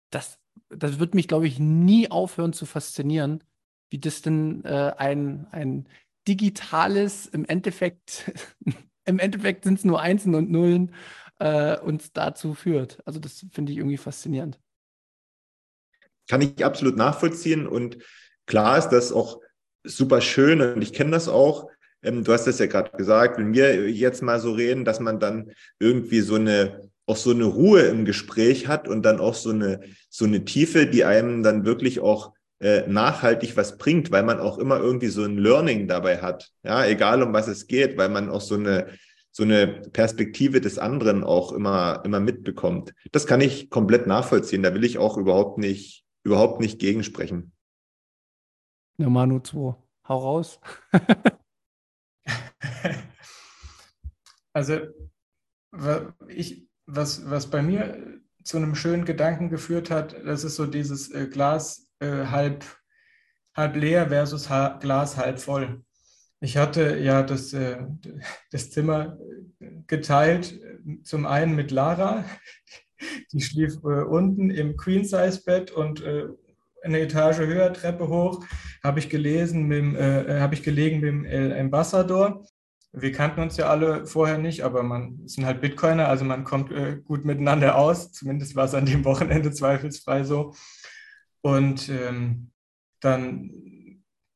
[0.09, 3.41] Das, das wird mich, glaube ich, nie aufhören zu faszinieren,
[3.89, 5.87] wie das denn äh, ein, ein
[6.27, 8.29] digitales, im Endeffekt,
[9.05, 10.93] im Endeffekt sind es nur Einsen und Nullen,
[11.39, 13.01] äh, uns dazu führt.
[13.07, 14.59] Also das finde ich irgendwie faszinierend.
[16.27, 17.97] Kann ich absolut nachvollziehen und
[18.45, 19.39] klar ist das auch
[19.83, 21.69] super schön und ich kenne das auch.
[22.01, 25.19] Ähm, du hast das ja gerade gesagt, wenn wir jetzt mal so reden, dass man
[25.19, 29.49] dann irgendwie so eine auch so eine Ruhe im Gespräch hat und dann auch so
[29.49, 34.39] eine so eine Tiefe, die einem dann wirklich auch äh, nachhaltig was bringt, weil man
[34.39, 36.49] auch immer irgendwie so ein Learning dabei hat.
[36.63, 38.87] Ja, egal um was es geht, weil man auch so eine,
[39.31, 42.93] so eine Perspektive des anderen auch immer, immer mitbekommt.
[43.11, 44.63] Das kann ich komplett nachvollziehen.
[44.63, 47.52] Da will ich auch überhaupt nicht, überhaupt nicht gegensprechen.
[48.97, 49.75] Ja, Manu 2,
[50.07, 50.59] hau raus.
[54.53, 54.79] also,
[56.27, 61.09] ich, was, was bei mir zu einem schönen Gedanken geführt hat, das ist so dieses
[61.11, 62.65] äh, Glas äh, halb,
[63.55, 65.83] halb leer versus ha Glas halb voll.
[66.39, 67.81] Ich hatte ja das, äh,
[68.51, 69.17] das Zimmer
[69.87, 70.59] geteilt,
[71.03, 72.25] zum einen mit Lara,
[73.31, 76.27] die schlief äh, unten im Queen-Size-Bett und äh,
[76.83, 78.45] eine Etage höher, Treppe hoch,
[78.83, 82.45] habe ich gelesen, mit, äh, habe ich gelegen mit dem El Ambassador.
[82.91, 86.71] Wir kannten uns ja alle vorher nicht, aber man sind halt Bitcoiner, also man kommt
[86.71, 88.11] äh, gut miteinander aus.
[88.11, 90.53] Zumindest war es an dem Wochenende zweifelsfrei so.
[91.41, 92.51] Und ähm,
[92.99, 93.51] dann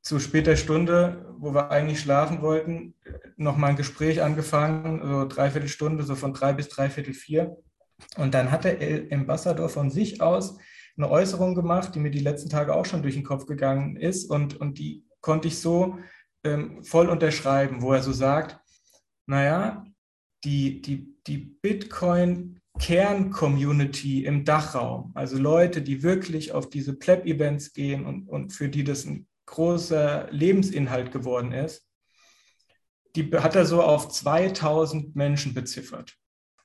[0.02, 2.96] zu später Stunde, wo wir eigentlich schlafen wollten,
[3.36, 7.58] nochmal ein Gespräch angefangen, so dreiviertel Stunde, so von drei bis dreiviertel vier.
[8.16, 10.58] Und dann hat der El Ambassador von sich aus
[10.98, 14.30] eine Äußerung gemacht, die mir die letzten Tage auch schon durch den Kopf gegangen ist.
[14.30, 16.00] Und, und die konnte ich so
[16.44, 18.60] ähm, voll unterschreiben, wo er so sagt,
[19.28, 19.86] naja,
[20.44, 28.06] die, die, die Bitcoin Kern-Community im Dachraum, also Leute, die wirklich auf diese Pleb-Events gehen
[28.06, 31.88] und, und für die das ein großer Lebensinhalt geworden ist,
[33.16, 36.16] die hat er so auf 2000 Menschen beziffert.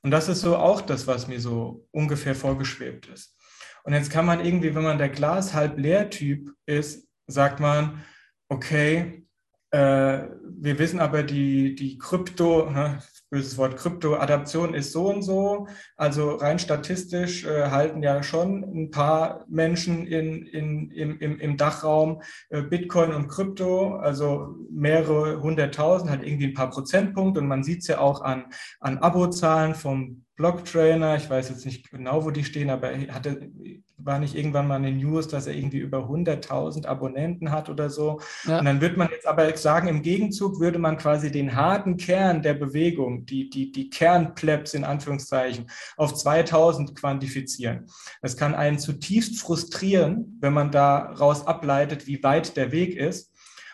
[0.03, 3.35] Und das ist so auch das, was mir so ungefähr vorgeschwebt ist.
[3.83, 8.03] Und jetzt kann man irgendwie, wenn man der Glas halb leer Typ ist, sagt man,
[8.49, 9.23] okay,
[9.71, 10.27] äh,
[10.59, 12.99] wir wissen aber, die, die Krypto, ne,
[13.31, 15.67] böses Wort, Kryptoadaption ist so und so.
[15.97, 21.57] Also rein statistisch äh, halten ja schon ein paar Menschen in, in, im, im, im
[21.57, 27.41] Dachraum äh, Bitcoin und Krypto, also mehrere hunderttausend, halt irgendwie ein paar Prozentpunkte.
[27.41, 28.45] Und man sieht es ja auch an,
[28.79, 31.15] an Abozahlen vom Blocktrainer.
[31.15, 33.51] Ich weiß jetzt nicht genau, wo die stehen, aber er hatte,
[33.97, 37.89] war nicht irgendwann mal in den News, dass er irgendwie über 100.000 Abonnenten hat oder
[37.89, 38.19] so.
[38.45, 38.59] Ja.
[38.59, 42.41] Und dann wird man jetzt aber sagen, im Gegenzug würde man quasi den harten Kern
[42.41, 47.85] der Bewegung, die, die, die Kernplebs in Anführungszeichen, auf 2000 quantifizieren.
[48.21, 53.31] Das kann einen zutiefst frustrieren, wenn man daraus ableitet, wie weit der Weg ist.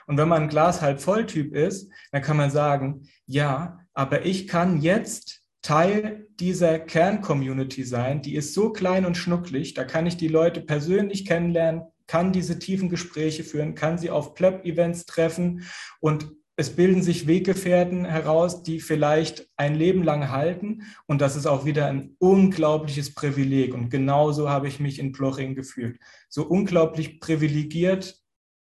[0.07, 4.25] Und wenn man ein Glas halb voll Typ ist, dann kann man sagen, ja, aber
[4.25, 8.21] ich kann jetzt Teil dieser Kern-Community sein.
[8.21, 12.59] Die ist so klein und schnucklig, da kann ich die Leute persönlich kennenlernen, kann diese
[12.59, 15.65] tiefen Gespräche führen, kann sie auf Pleb-Events treffen
[15.99, 20.83] und es bilden sich Weggefährten heraus, die vielleicht ein Leben lang halten.
[21.07, 23.73] Und das ist auch wieder ein unglaubliches Privileg.
[23.73, 26.01] Und genauso habe ich mich in Ploching gefühlt.
[26.27, 28.21] So unglaublich privilegiert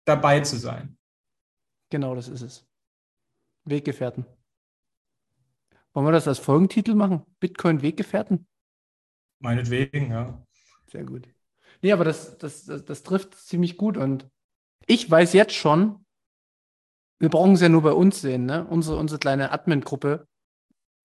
[0.05, 0.97] dabei zu sein.
[1.89, 2.65] Genau, das ist es.
[3.65, 4.25] Weggefährten.
[5.93, 7.23] Wollen wir das als Folgentitel machen?
[7.39, 8.47] Bitcoin Weggefährten?
[9.39, 10.45] Meinetwegen, ja.
[10.87, 11.27] Sehr gut.
[11.81, 13.97] Nee, aber das, das, das, das trifft ziemlich gut.
[13.97, 14.29] Und
[14.85, 16.05] ich weiß jetzt schon,
[17.19, 18.65] wir brauchen es ja nur bei uns sehen, ne?
[18.65, 20.27] Unsere, unsere kleine Admin-Gruppe,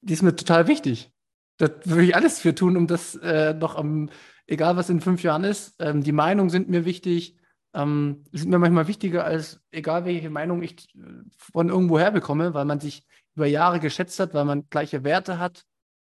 [0.02, 1.12] die ist mir total wichtig.
[1.58, 4.10] Da würde ich alles für tun, um das äh, noch am,
[4.46, 7.36] egal was in fünf Jahren ist, ähm, die Meinungen sind mir wichtig,
[7.74, 11.00] ähm, sind mir manchmal wichtiger als egal welche Meinung ich äh,
[11.38, 15.38] von irgendwo her bekomme, weil man sich über Jahre geschätzt hat, weil man gleiche Werte
[15.38, 15.64] hat,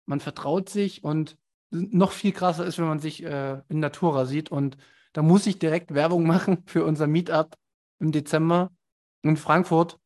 [0.06, 1.36] man vertraut sich und
[1.70, 4.50] noch viel krasser ist, wenn man sich äh, in Natura sieht.
[4.50, 4.78] Und
[5.12, 7.56] da muss ich direkt Werbung machen für unser Meetup
[8.00, 8.70] im Dezember
[9.22, 9.98] in Frankfurt.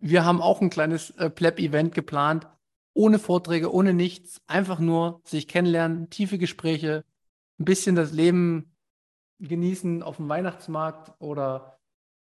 [0.00, 2.46] Wir haben auch ein kleines äh, Pleb-Event geplant,
[2.92, 7.04] ohne Vorträge, ohne nichts, einfach nur sich kennenlernen, tiefe Gespräche,
[7.58, 8.76] ein bisschen das Leben
[9.40, 11.77] genießen auf dem Weihnachtsmarkt oder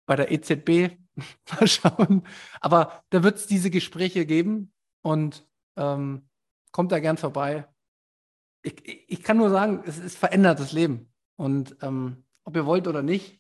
[0.10, 0.98] bei der EZB.
[1.52, 2.24] Mal schauen.
[2.62, 6.28] Aber da wird es diese Gespräche geben und ähm,
[6.72, 7.68] kommt da gern vorbei.
[8.64, 11.14] Ich, ich, kann nur sagen, es, es verändert das Leben.
[11.36, 13.40] Und ähm, ob ihr wollt oder nicht,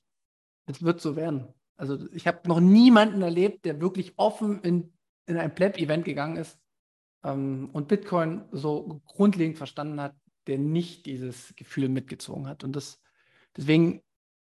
[0.68, 1.48] es wird so werden.
[1.76, 4.94] Also ich habe noch niemanden erlebt, der wirklich offen in,
[5.26, 6.60] in ein Pleb-Event gegangen ist
[7.24, 12.64] ähm, und Bitcoin so grundlegend verstanden hat, der nicht dieses Gefühl mitgezogen hat.
[12.64, 13.02] Und das,
[13.58, 14.04] deswegen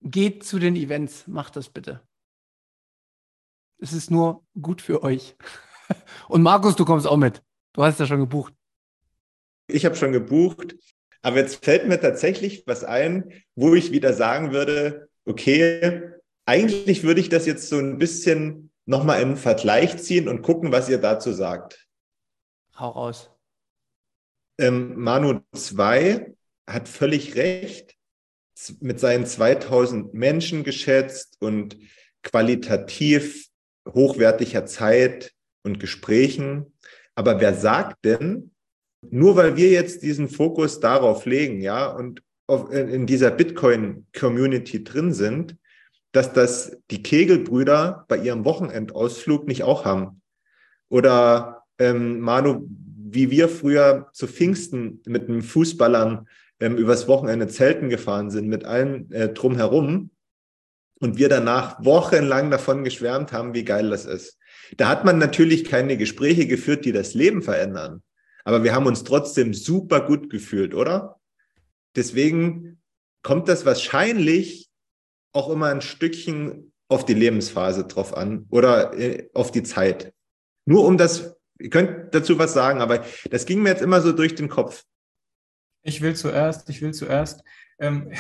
[0.02, 2.07] geht zu den Events, macht das bitte.
[3.80, 5.36] Es ist nur gut für euch.
[6.28, 7.44] Und Markus, du kommst auch mit.
[7.74, 8.54] Du hast ja schon gebucht.
[9.68, 10.76] Ich habe schon gebucht.
[11.22, 16.14] Aber jetzt fällt mir tatsächlich was ein, wo ich wieder sagen würde, okay,
[16.46, 20.88] eigentlich würde ich das jetzt so ein bisschen nochmal in Vergleich ziehen und gucken, was
[20.88, 21.88] ihr dazu sagt.
[22.78, 23.30] Hau raus.
[24.58, 26.34] Ähm, Manu 2
[26.66, 27.96] hat völlig recht
[28.80, 31.78] mit seinen 2000 Menschen geschätzt und
[32.24, 33.47] qualitativ
[33.94, 36.74] hochwertiger Zeit und Gesprächen.
[37.16, 38.52] Aber wer sagt denn,
[39.02, 45.14] nur weil wir jetzt diesen Fokus darauf legen, ja, und auf, in dieser Bitcoin-Community drin
[45.14, 45.58] sind,
[46.12, 50.22] dass das die Kegelbrüder bei ihrem Wochenendausflug nicht auch haben.
[50.90, 56.28] Oder ähm, Manu, wie wir früher zu Pfingsten mit den Fußballern
[56.60, 60.10] ähm, übers Wochenende Zelten gefahren sind, mit allen äh, drumherum.
[61.00, 64.38] Und wir danach wochenlang davon geschwärmt haben, wie geil das ist.
[64.78, 68.02] Da hat man natürlich keine Gespräche geführt, die das Leben verändern.
[68.44, 71.20] Aber wir haben uns trotzdem super gut gefühlt, oder?
[71.96, 72.82] Deswegen
[73.22, 74.70] kommt das wahrscheinlich
[75.34, 80.14] auch immer ein Stückchen auf die Lebensphase drauf an oder äh, auf die Zeit.
[80.66, 84.12] Nur um das, ihr könnt dazu was sagen, aber das ging mir jetzt immer so
[84.14, 84.84] durch den Kopf.
[85.88, 87.46] Ich will zuerst, ich will zuerst.
[87.80, 88.12] Ähm,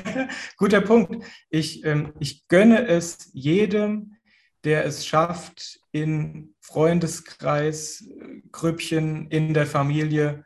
[0.58, 1.24] guter Punkt.
[1.48, 4.16] Ich, ähm, ich gönne es jedem,
[4.64, 8.04] der es schafft, in Freundeskreis,
[8.52, 10.44] Grüppchen, in der Familie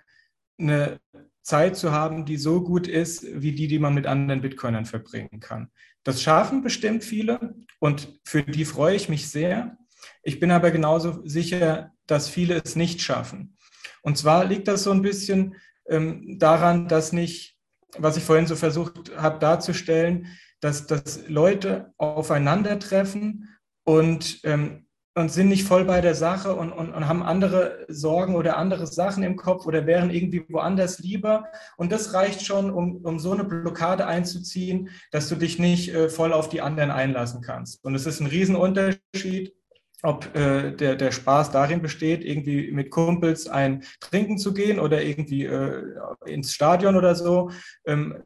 [0.61, 1.01] eine
[1.43, 5.41] Zeit zu haben, die so gut ist, wie die, die man mit anderen Bitcoinern verbringen
[5.41, 5.73] kann.
[6.05, 9.77] Das schaffen bestimmt viele und für die freue ich mich sehr.
[10.23, 13.57] Ich bin aber genauso sicher, dass viele es nicht schaffen.
[14.03, 15.57] Und zwar liegt das so ein bisschen
[15.91, 17.57] ähm, daran, dass nicht,
[17.99, 20.27] was ich vorhin so versucht habe darzustellen,
[20.61, 23.49] dass, dass Leute aufeinandertreffen
[23.85, 28.37] und ähm, und sind nicht voll bei der Sache und, und, und haben andere Sorgen
[28.37, 31.47] oder andere Sachen im Kopf oder wären irgendwie woanders lieber.
[31.77, 36.09] Und das reicht schon, um, um so eine Blockade einzuziehen, dass du dich nicht äh,
[36.09, 37.85] voll auf die anderen einlassen kannst.
[37.85, 39.55] Und es ist ein Riesenunterschied,
[40.03, 45.03] ob äh, der, der Spaß darin besteht, irgendwie mit Kumpels ein Trinken zu gehen oder
[45.03, 45.83] irgendwie äh,
[46.27, 47.51] ins Stadion oder so.
[47.85, 48.23] Ähm,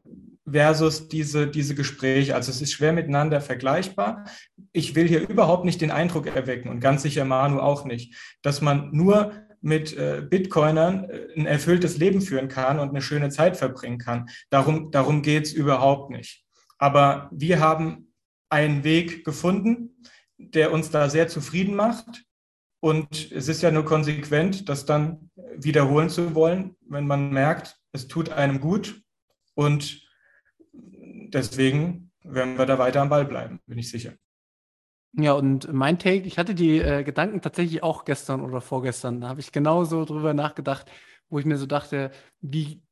[0.51, 2.35] versus diese, diese Gespräche.
[2.35, 4.25] Also es ist schwer miteinander vergleichbar.
[4.73, 8.61] Ich will hier überhaupt nicht den Eindruck erwecken und ganz sicher Manu auch nicht, dass
[8.61, 13.57] man nur mit äh, Bitcoinern äh, ein erfülltes Leben führen kann und eine schöne Zeit
[13.57, 14.29] verbringen kann.
[14.51, 16.45] Darum, darum geht es überhaupt nicht.
[16.79, 18.13] Aber wir haben
[18.51, 19.97] einen Weg gefunden,
[20.39, 22.25] der uns da sehr zufrieden macht.
[22.81, 28.09] Und es ist ja nur konsequent, das dann wiederholen zu wollen, wenn man merkt, es
[28.09, 29.03] tut einem gut
[29.55, 30.03] und
[30.73, 34.13] deswegen werden wir da weiter am Ball bleiben, bin ich sicher.
[35.17, 39.21] Ja, und mein Take, ich hatte die äh, Gedanken tatsächlich auch gestern oder vorgestern.
[39.21, 40.91] Da habe ich genauso drüber nachgedacht,
[41.29, 42.11] wo ich mir so dachte,
[42.41, 42.83] wie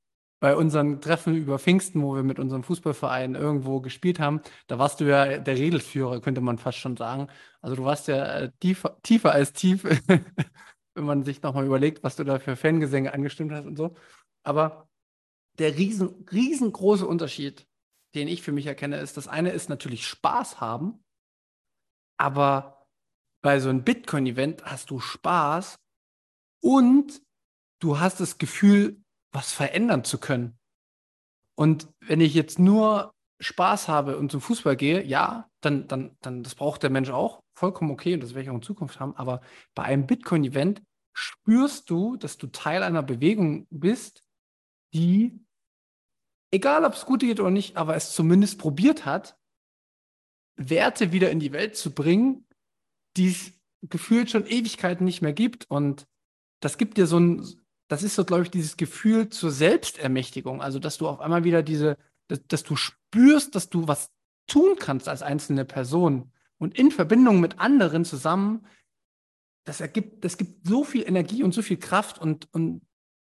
[0.42, 4.98] bei unseren Treffen über Pfingsten, wo wir mit unserem Fußballverein irgendwo gespielt haben, da warst
[4.98, 7.28] du ja der Redelsführer, könnte man fast schon sagen.
[7.60, 9.84] Also du warst ja äh, tiefer, tiefer als tief,
[10.94, 13.94] wenn man sich nochmal überlegt, was du da für Fangesänge angestimmt hast und so.
[14.42, 14.88] Aber
[15.60, 17.68] der riesen, riesengroße Unterschied,
[18.16, 21.04] den ich für mich erkenne, ist, das eine ist natürlich Spaß haben,
[22.18, 22.84] aber
[23.42, 25.78] bei so einem Bitcoin-Event hast du Spaß
[26.60, 27.22] und
[27.78, 29.01] du hast das Gefühl,
[29.32, 30.58] was verändern zu können.
[31.54, 36.42] Und wenn ich jetzt nur Spaß habe und zum Fußball gehe, ja, dann, dann, dann,
[36.42, 37.42] das braucht der Mensch auch.
[37.54, 39.16] Vollkommen okay und das werde ich auch in Zukunft haben.
[39.16, 39.40] Aber
[39.74, 44.22] bei einem Bitcoin-Event spürst du, dass du Teil einer Bewegung bist,
[44.94, 45.40] die,
[46.50, 49.36] egal ob es gut geht oder nicht, aber es zumindest probiert hat,
[50.56, 52.46] Werte wieder in die Welt zu bringen,
[53.16, 53.52] die es
[53.82, 55.70] gefühlt schon Ewigkeiten nicht mehr gibt.
[55.70, 56.06] Und
[56.60, 57.61] das gibt dir so ein,
[57.92, 60.62] das ist so, glaube ich, dieses Gefühl zur Selbstermächtigung.
[60.62, 64.10] Also, dass du auf einmal wieder diese, dass, dass, du spürst, dass du was
[64.46, 68.66] tun kannst als einzelne Person und in Verbindung mit anderen zusammen.
[69.64, 72.80] Das ergibt, das gibt so viel Energie und so viel Kraft und, und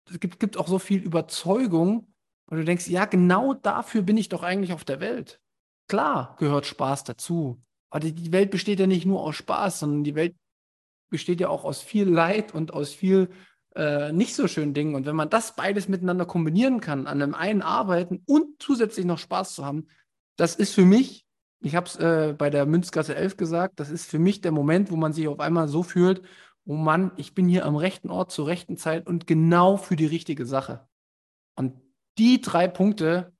[0.07, 2.13] es gibt, gibt auch so viel Überzeugung.
[2.45, 5.41] Und du denkst, ja, genau dafür bin ich doch eigentlich auf der Welt.
[5.87, 7.59] Klar gehört Spaß dazu.
[7.89, 10.35] Aber die Welt besteht ja nicht nur aus Spaß, sondern die Welt
[11.09, 13.31] besteht ja auch aus viel Leid und aus viel
[13.75, 14.95] äh, nicht so schönen Dingen.
[14.95, 19.19] Und wenn man das beides miteinander kombinieren kann, an einem einen arbeiten und zusätzlich noch
[19.19, 19.87] Spaß zu haben,
[20.37, 21.25] das ist für mich,
[21.61, 24.91] ich habe es äh, bei der Münzgasse 11 gesagt, das ist für mich der Moment,
[24.91, 26.21] wo man sich auf einmal so fühlt,
[26.65, 30.05] oh Mann, ich bin hier am rechten Ort zur rechten Zeit und genau für die
[30.05, 30.87] richtige Sache.
[31.55, 31.73] Und
[32.17, 33.33] die drei Punkte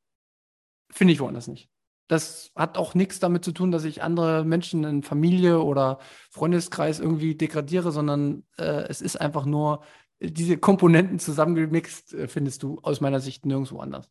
[0.91, 1.69] finde ich woanders nicht.
[2.07, 5.99] Das hat auch nichts damit zu tun, dass ich andere Menschen in Familie oder
[6.32, 9.84] Freundeskreis irgendwie degradiere, sondern äh, es ist einfach nur
[10.20, 14.09] diese Komponenten zusammengemixt äh, findest du aus meiner Sicht nirgendwo anders.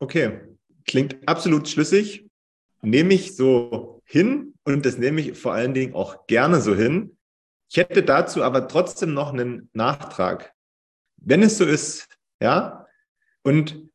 [0.00, 0.40] Okay,
[0.86, 2.28] klingt absolut schlüssig.
[2.82, 7.16] Nehme ich so hin und das nehme ich vor allen Dingen auch gerne so hin.
[7.70, 10.52] Ich hätte dazu aber trotzdem noch einen Nachtrag.
[11.16, 12.08] Wenn es so ist,
[12.40, 12.86] ja,
[13.42, 13.88] und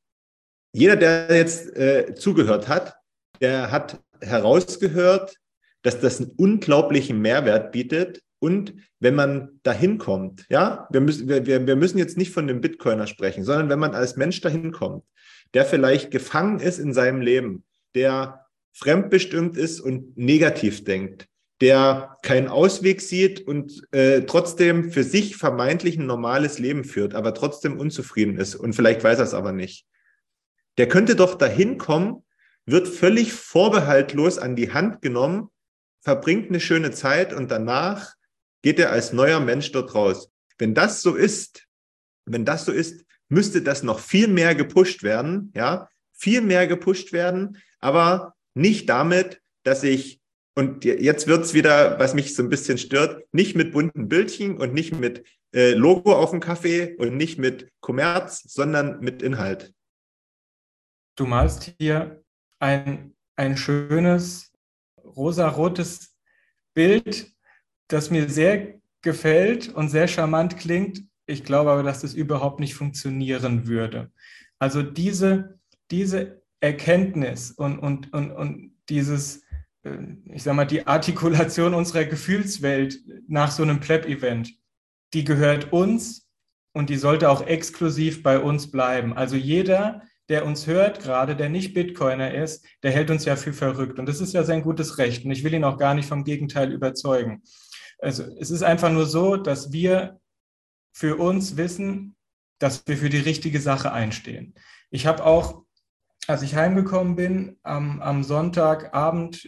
[0.74, 2.98] jeder, der jetzt äh, zugehört hat,
[3.42, 5.36] der hat herausgehört,
[5.82, 11.46] dass das einen unglaublichen Mehrwert bietet, und wenn man dahin kommt, ja, wir müssen, wir,
[11.46, 15.04] wir müssen jetzt nicht von dem Bitcoiner sprechen, sondern wenn man als Mensch dahin kommt,
[15.54, 17.64] der vielleicht gefangen ist in seinem Leben,
[17.96, 21.28] der fremdbestimmt ist und negativ denkt,
[21.62, 27.34] der keinen Ausweg sieht und äh, trotzdem für sich vermeintlich ein normales Leben führt, aber
[27.34, 29.86] trotzdem unzufrieden ist und vielleicht weiß er es aber nicht.
[30.78, 32.24] Der könnte doch dahin kommen,
[32.66, 35.50] wird völlig vorbehaltlos an die Hand genommen,
[36.02, 38.14] verbringt eine schöne Zeit und danach
[38.62, 40.32] geht er als neuer Mensch dort raus.
[40.57, 41.68] Wenn das so ist,
[42.26, 47.14] wenn das so ist, müsste das noch viel mehr gepusht werden, ja, viel mehr gepusht
[47.14, 50.20] werden, aber nicht damit, dass ich,
[50.55, 54.74] und jetzt wird's wieder, was mich so ein bisschen stört, nicht mit bunten Bildchen und
[54.74, 59.74] nicht mit äh, Logo auf dem Kaffee und nicht mit Kommerz, sondern mit Inhalt.
[61.16, 62.24] Du malst hier
[62.60, 64.51] ein, ein schönes
[65.03, 66.16] rosarotes
[66.74, 67.34] Bild
[67.90, 71.04] das mir sehr gefällt und sehr charmant klingt.
[71.26, 74.12] Ich glaube aber, dass das überhaupt nicht funktionieren würde.
[74.58, 75.60] Also diese,
[75.92, 79.44] diese Erkenntnis und, und, und, und dieses,
[79.84, 84.54] äh, ich sag mal, die Artikulation unserer Gefühlswelt nach so einem Pleb-Event,
[85.14, 86.28] die gehört uns
[86.74, 89.14] und die sollte auch exklusiv bei uns bleiben.
[89.14, 93.54] Also jeder, der uns hört, gerade der nicht Bitcoiner ist, der hält uns ja für
[93.54, 93.98] verrückt.
[93.98, 95.26] Und das ist ja sein gutes Recht.
[95.26, 97.42] Und ich will ihn auch gar nicht vom Gegenteil überzeugen.
[98.02, 100.20] Also es ist einfach nur so, dass wir
[100.91, 102.16] für uns wissen,
[102.60, 104.54] dass wir für die richtige Sache einstehen.
[104.89, 105.64] Ich habe auch,
[106.28, 109.47] als ich heimgekommen bin, am, am Sonntagabend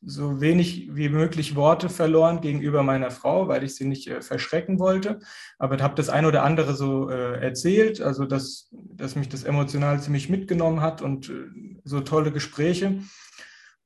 [0.00, 4.78] so wenig wie möglich Worte verloren gegenüber meiner Frau, weil ich sie nicht äh, verschrecken
[4.78, 5.18] wollte.
[5.58, 10.00] Aber habe das ein oder andere so äh, erzählt, also dass, dass mich das emotional
[10.00, 11.46] ziemlich mitgenommen hat und äh,
[11.84, 13.00] so tolle Gespräche.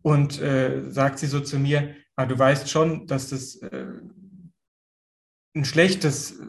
[0.02, 3.86] Und äh, sagt sie so zu mir, aber du weißt schon, dass das äh,
[5.54, 6.44] ein schlechtes äh,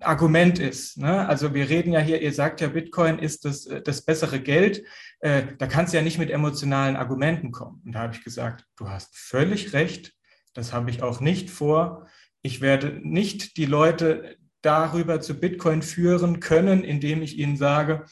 [0.00, 0.98] Argument ist.
[0.98, 1.28] Ne?
[1.28, 4.84] Also wir reden ja hier, ihr sagt ja, Bitcoin ist das, äh, das bessere Geld.
[5.20, 7.82] Äh, da kannst du ja nicht mit emotionalen Argumenten kommen.
[7.84, 10.14] Und da habe ich gesagt, du hast völlig recht.
[10.54, 12.06] Das habe ich auch nicht vor.
[12.42, 18.04] Ich werde nicht die Leute darüber zu Bitcoin führen können, indem ich ihnen sage,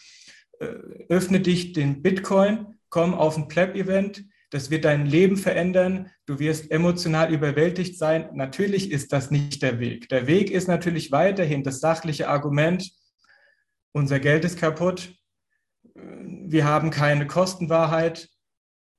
[0.58, 0.66] äh,
[1.08, 4.24] öffne dich den Bitcoin, komm auf ein Pleb-Event,
[4.54, 8.28] das wird dein Leben verändern, du wirst emotional überwältigt sein.
[8.34, 10.08] Natürlich ist das nicht der Weg.
[10.10, 12.88] Der Weg ist natürlich weiterhin das sachliche Argument,
[13.90, 15.12] unser Geld ist kaputt,
[15.96, 18.28] wir haben keine Kostenwahrheit,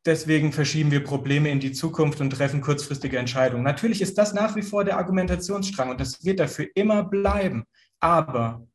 [0.05, 3.63] deswegen verschieben wir Probleme in die Zukunft und treffen kurzfristige Entscheidungen.
[3.63, 7.63] Natürlich ist das nach wie vor der Argumentationsstrang und das wird dafür immer bleiben.
[8.01, 8.67] Aber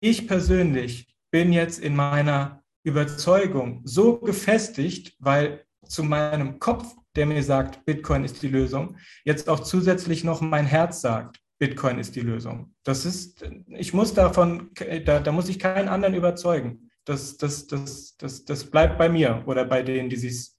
[0.00, 7.42] ich persönlich bin jetzt in meiner Überzeugung so gefestigt, weil zu meinem Kopf, der mir
[7.42, 12.20] sagt, Bitcoin ist die Lösung, jetzt auch zusätzlich noch mein Herz sagt, Bitcoin ist die
[12.20, 12.74] Lösung.
[12.84, 14.70] Das ist, ich muss davon,
[15.04, 16.90] da, da muss ich keinen anderen überzeugen.
[17.04, 20.50] Das, das, das, das, das bleibt bei mir oder bei denen, die sich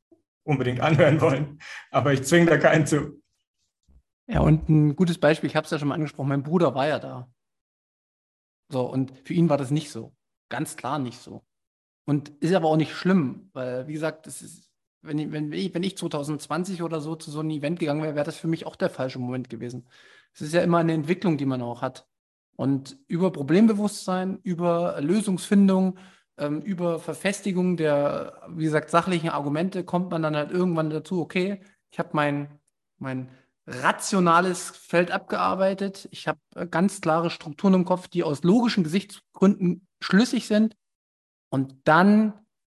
[0.44, 1.60] unbedingt anhören wollen.
[1.92, 3.22] Aber ich zwinge da keinen zu.
[4.28, 6.88] Ja, und ein gutes Beispiel, ich habe es ja schon mal angesprochen, mein Bruder war
[6.88, 7.32] ja da.
[8.72, 10.14] So, und für ihn war das nicht so.
[10.50, 11.44] Ganz klar nicht so.
[12.06, 14.69] Und ist aber auch nicht schlimm, weil, wie gesagt, das ist,
[15.02, 18.16] wenn, ich, wenn, ich, wenn ich 2020 oder so zu so einem Event gegangen wäre,
[18.16, 19.88] wäre das für mich auch der falsche Moment gewesen.
[20.34, 22.08] Es ist ja immer eine Entwicklung, die man auch hat.
[22.56, 25.98] Und über Problembewusstsein, über Lösungsfindung,
[26.38, 31.62] ähm, über Verfestigung der, wie gesagt, sachlichen Argumente kommt man dann halt irgendwann dazu, okay,
[31.92, 32.60] ich habe mein,
[32.98, 33.30] mein
[33.66, 36.08] rationales Feld abgearbeitet.
[36.12, 40.76] Ich habe äh, ganz klare Strukturen im Kopf, die aus logischen Gesichtsgründen schlüssig sind.
[41.50, 42.34] Und dann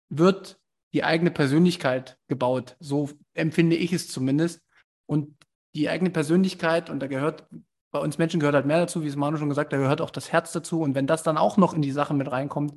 [0.10, 0.61] wird
[0.94, 2.76] die eigene Persönlichkeit gebaut.
[2.80, 4.62] So empfinde ich es zumindest.
[5.06, 5.36] Und
[5.74, 7.48] die eigene Persönlichkeit, und da gehört,
[7.92, 10.02] bei uns Menschen gehört halt mehr dazu, wie es Manu schon gesagt hat, da gehört
[10.02, 10.82] auch das Herz dazu.
[10.82, 12.74] Und wenn das dann auch noch in die Sache mit reinkommt,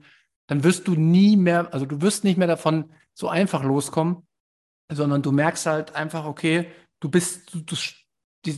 [0.46, 4.26] dann wirst du nie mehr, also du wirst nicht mehr davon so einfach loskommen,
[4.92, 7.76] sondern du merkst halt einfach, okay, du bist, du, du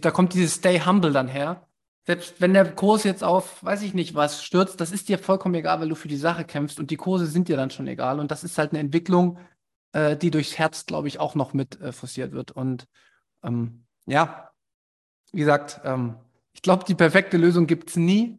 [0.00, 1.65] da kommt dieses Stay Humble dann her.
[2.06, 5.56] Selbst wenn der Kurs jetzt auf, weiß ich nicht was, stürzt, das ist dir vollkommen
[5.56, 8.20] egal, weil du für die Sache kämpfst und die Kurse sind dir dann schon egal.
[8.20, 9.38] Und das ist halt eine Entwicklung,
[9.92, 12.52] äh, die durchs Herz, glaube ich, auch noch mit äh, forciert wird.
[12.52, 12.86] Und
[13.42, 14.50] ähm, ja,
[15.32, 16.16] wie gesagt, ähm,
[16.52, 18.38] ich glaube, die perfekte Lösung gibt es nie,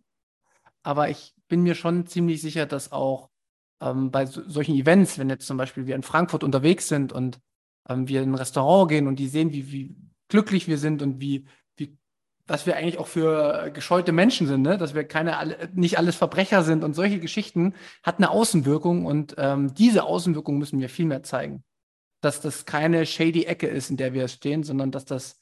[0.84, 3.30] aber ich bin mir schon ziemlich sicher, dass auch
[3.82, 7.40] ähm, bei so, solchen Events, wenn jetzt zum Beispiel wir in Frankfurt unterwegs sind und
[7.90, 9.96] ähm, wir in ein Restaurant gehen und die sehen, wie, wie
[10.30, 11.46] glücklich wir sind und wie,
[12.48, 14.78] was wir eigentlich auch für gescheute Menschen sind, ne?
[14.78, 17.74] dass wir keine, nicht alles Verbrecher sind und solche Geschichten
[18.04, 21.64] hat eine Außenwirkung und ähm, diese Außenwirkung müssen wir viel mehr zeigen.
[22.22, 25.40] Dass das keine shady Ecke ist, in der wir stehen, sondern dass das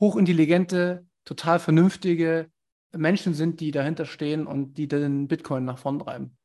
[0.00, 2.50] hochintelligente, total vernünftige
[2.92, 6.37] Menschen sind, die dahinter stehen und die den Bitcoin nach vorn treiben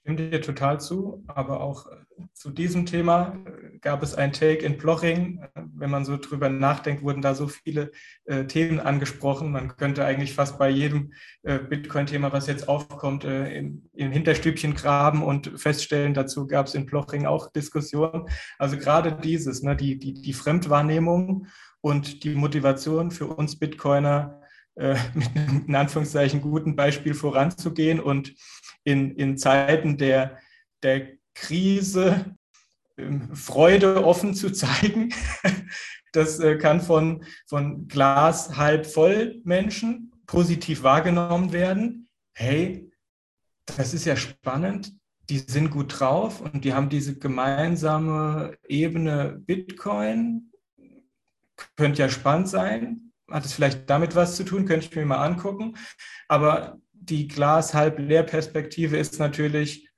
[0.00, 1.96] stimme dir total zu, aber auch äh,
[2.32, 5.44] zu diesem Thema äh, gab es ein Take in Ploching.
[5.54, 7.90] Wenn man so drüber nachdenkt, wurden da so viele
[8.24, 9.50] äh, Themen angesprochen.
[9.50, 15.22] Man könnte eigentlich fast bei jedem äh, Bitcoin-Thema, was jetzt aufkommt, äh, im, Hinterstübchen graben
[15.22, 18.26] und feststellen, dazu gab es in Ploching auch Diskussionen.
[18.58, 21.46] Also gerade dieses, ne, die, die, die Fremdwahrnehmung
[21.82, 24.40] und die Motivation für uns Bitcoiner,
[24.76, 28.34] äh, mit einem in Anführungszeichen guten Beispiel voranzugehen und
[28.84, 30.38] in, in Zeiten der,
[30.82, 32.36] der Krise
[32.96, 35.12] ähm, Freude offen zu zeigen.
[36.12, 42.08] Das äh, kann von, von Glas halb voll Menschen positiv wahrgenommen werden.
[42.32, 42.90] Hey,
[43.64, 44.92] das ist ja spannend.
[45.28, 50.50] Die sind gut drauf und die haben diese gemeinsame Ebene Bitcoin.
[51.76, 53.12] Könnte ja spannend sein.
[53.30, 54.64] Hat es vielleicht damit was zu tun?
[54.64, 55.76] Könnte ich mir mal angucken.
[56.26, 56.79] Aber
[57.10, 59.90] die Glas halb leer Perspektive ist natürlich,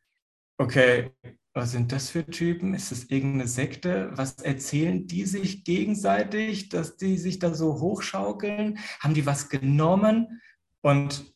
[0.59, 1.11] okay,
[1.55, 2.73] was sind das für Typen?
[2.73, 4.11] Ist das irgendeine Sekte?
[4.15, 8.79] Was erzählen die sich gegenseitig, dass die sich da so hochschaukeln?
[9.01, 10.41] Haben die was genommen?
[10.81, 11.35] Und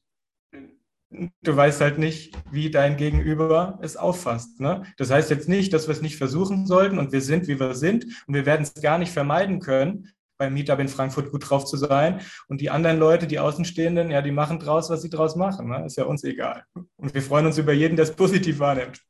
[1.11, 4.59] du weißt halt nicht, wie dein Gegenüber es auffasst.
[4.61, 4.85] Ne?
[4.97, 7.75] Das heißt jetzt nicht, dass wir es nicht versuchen sollten und wir sind, wie wir
[7.75, 11.65] sind und wir werden es gar nicht vermeiden können, beim Meetup in Frankfurt gut drauf
[11.65, 12.21] zu sein.
[12.49, 15.69] Und die anderen Leute, die Außenstehenden, ja, die machen draus, was sie draus machen.
[15.69, 15.87] Ne?
[15.87, 16.65] Ist ja uns egal.
[16.97, 19.01] Und wir freuen uns über jeden, der es positiv wahrnimmt.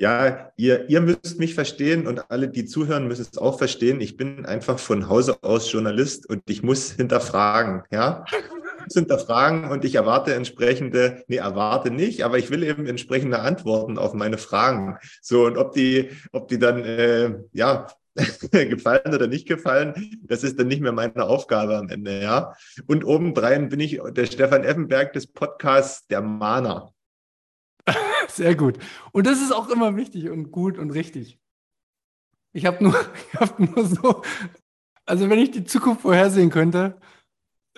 [0.00, 4.00] Ja, ihr, ihr müsst mich verstehen und alle, die zuhören, müssen es auch verstehen.
[4.00, 8.24] Ich bin einfach von Hause aus Journalist und ich muss hinterfragen, ja.
[8.32, 13.40] Ich muss hinterfragen und ich erwarte entsprechende, nee, erwarte nicht, aber ich will eben entsprechende
[13.40, 14.96] Antworten auf meine Fragen.
[15.20, 17.86] So, und ob die, ob die dann, äh, ja,
[18.52, 22.54] gefallen oder nicht gefallen, das ist dann nicht mehr meine Aufgabe am Ende, ja.
[22.86, 26.92] Und obendrein bin ich der Stefan Effenberg des Podcasts Der Mahner.
[28.28, 28.78] Sehr gut.
[29.12, 31.38] Und das ist auch immer wichtig und gut und richtig.
[32.52, 32.94] Ich habe nur,
[33.36, 34.22] hab nur so,
[35.06, 37.00] also wenn ich die Zukunft vorhersehen könnte,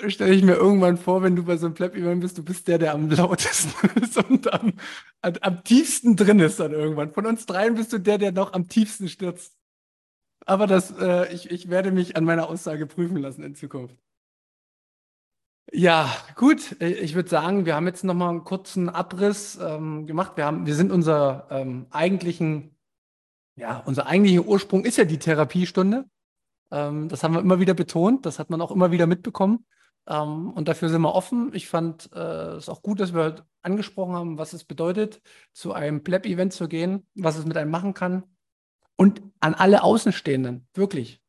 [0.09, 2.79] stelle ich mir irgendwann vor, wenn du bei so einem Pleb-Event bist, du bist der,
[2.79, 4.73] der am lautesten ist und am,
[5.21, 7.13] am tiefsten drin ist dann irgendwann.
[7.13, 9.55] Von uns dreien bist du der, der noch am tiefsten stürzt.
[10.47, 13.97] Aber das, äh, ich, ich werde mich an meiner Aussage prüfen lassen in Zukunft.
[15.75, 16.77] Ja, gut.
[16.81, 20.37] Ich würde sagen, wir haben jetzt nochmal einen kurzen Abriss ähm, gemacht.
[20.37, 22.77] Wir, haben, wir sind unser ähm, eigentlichen,
[23.57, 26.05] ja, unser eigentlicher Ursprung ist ja die Therapiestunde.
[26.71, 28.27] Ähm, das haben wir immer wieder betont.
[28.27, 29.65] Das hat man auch immer wieder mitbekommen.
[30.07, 31.55] Ähm, und dafür sind wir offen.
[31.55, 35.23] Ich fand es äh, auch gut, dass wir angesprochen haben, was es bedeutet,
[35.53, 38.25] zu einem Pleb-Event zu gehen, was es mit einem machen kann.
[39.03, 41.23] Und an alle Außenstehenden, wirklich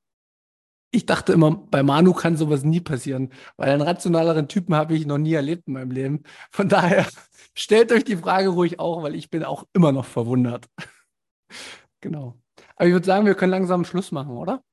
[0.93, 5.07] ich dachte immer, bei Manu kann sowas nie passieren, weil einen rationaleren Typen habe ich
[5.07, 6.23] noch nie erlebt in meinem Leben.
[6.51, 7.07] Von daher
[7.57, 10.67] stellt euch die Frage ruhig auch, weil ich bin auch immer noch verwundert.
[11.99, 12.39] genau.
[12.75, 14.63] Aber ich würde sagen, wir können langsam Schluss machen, oder?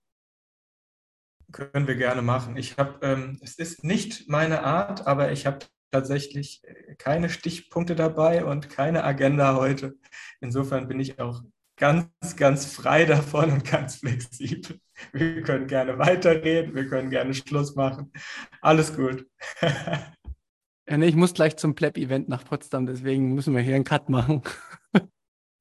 [1.52, 2.58] Können wir gerne machen.
[2.58, 7.96] Ich habe, ähm, es ist nicht meine Art, aber ich habe tatsächlich äh, keine Stichpunkte
[7.96, 9.96] dabei und keine Agenda heute.
[10.42, 11.42] Insofern bin ich auch
[11.80, 14.78] ganz, ganz frei davon und ganz flexibel.
[15.12, 18.12] Wir können gerne weiterreden, wir können gerne Schluss machen.
[18.60, 19.26] Alles gut.
[19.62, 24.08] ja, nee, ich muss gleich zum Pleb-Event nach Potsdam, deswegen müssen wir hier einen Cut
[24.10, 24.42] machen.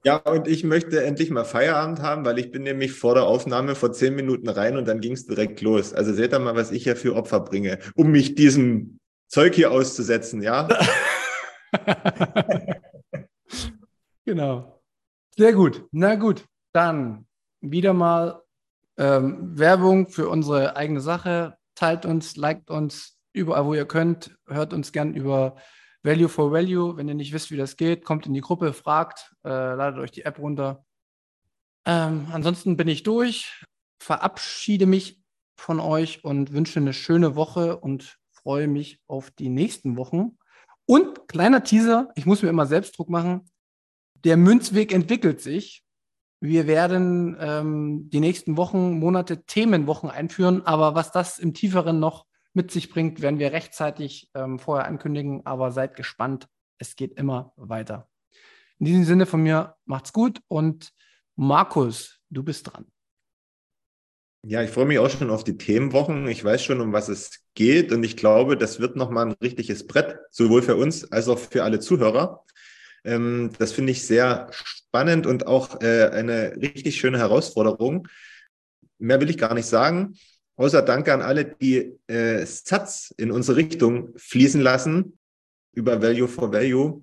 [0.05, 3.75] Ja, und ich möchte endlich mal Feierabend haben, weil ich bin nämlich vor der Aufnahme
[3.75, 5.93] vor zehn Minuten rein und dann ging es direkt los.
[5.93, 8.97] Also seht ihr mal, was ich hier für Opfer bringe, um mich diesem
[9.27, 10.69] Zeug hier auszusetzen, ja?
[14.25, 14.78] genau.
[15.39, 15.85] Sehr gut.
[15.93, 17.25] Na gut, dann
[17.61, 18.43] wieder mal
[18.97, 21.57] ähm, Werbung für unsere eigene Sache.
[21.75, 24.37] Teilt uns, liked uns überall, wo ihr könnt.
[24.47, 25.55] Hört uns gern über
[26.03, 26.97] Value for Value.
[26.97, 30.11] Wenn ihr nicht wisst, wie das geht, kommt in die Gruppe, fragt, äh, ladet euch
[30.11, 30.83] die App runter.
[31.85, 33.63] Ähm, ansonsten bin ich durch,
[33.97, 35.23] verabschiede mich
[35.55, 40.37] von euch und wünsche eine schöne Woche und freue mich auf die nächsten Wochen.
[40.85, 43.49] Und kleiner Teaser, ich muss mir immer Selbstdruck machen
[44.23, 45.83] der Münzweg entwickelt sich.
[46.41, 52.25] Wir werden ähm, die nächsten Wochen, Monate Themenwochen einführen, aber was das im Tieferen noch
[52.53, 56.47] mit sich bringt, werden wir rechtzeitig ähm, vorher ankündigen, aber seid gespannt.
[56.77, 58.09] Es geht immer weiter.
[58.79, 60.93] In diesem Sinne von mir, macht's gut und
[61.35, 62.85] Markus, du bist dran.
[64.45, 66.25] Ja, ich freue mich auch schon auf die Themenwochen.
[66.29, 69.85] Ich weiß schon, um was es geht und ich glaube, das wird nochmal ein richtiges
[69.85, 72.45] Brett, sowohl für uns als auch für alle Zuhörer.
[73.03, 78.07] Ähm, das finde ich sehr spannend und auch äh, eine richtig schöne Herausforderung.
[78.97, 80.15] Mehr will ich gar nicht sagen,
[80.57, 85.17] außer Danke an alle, die äh, Satz in unsere Richtung fließen lassen
[85.73, 87.01] über Value for Value.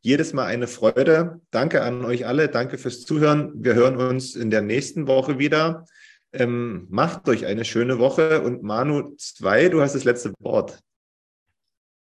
[0.00, 1.40] Jedes Mal eine Freude.
[1.50, 2.48] Danke an euch alle.
[2.48, 3.52] Danke fürs Zuhören.
[3.56, 5.86] Wir hören uns in der nächsten Woche wieder.
[6.32, 8.42] Ähm, macht euch eine schöne Woche.
[8.42, 10.80] Und Manu 2, du hast das letzte Wort.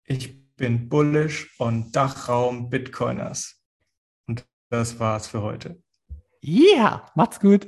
[0.05, 3.59] Ich bin bullish und Dachraum Bitcoiners.
[4.27, 5.81] Und das war's für heute.
[6.41, 7.67] Ja, yeah, macht's gut.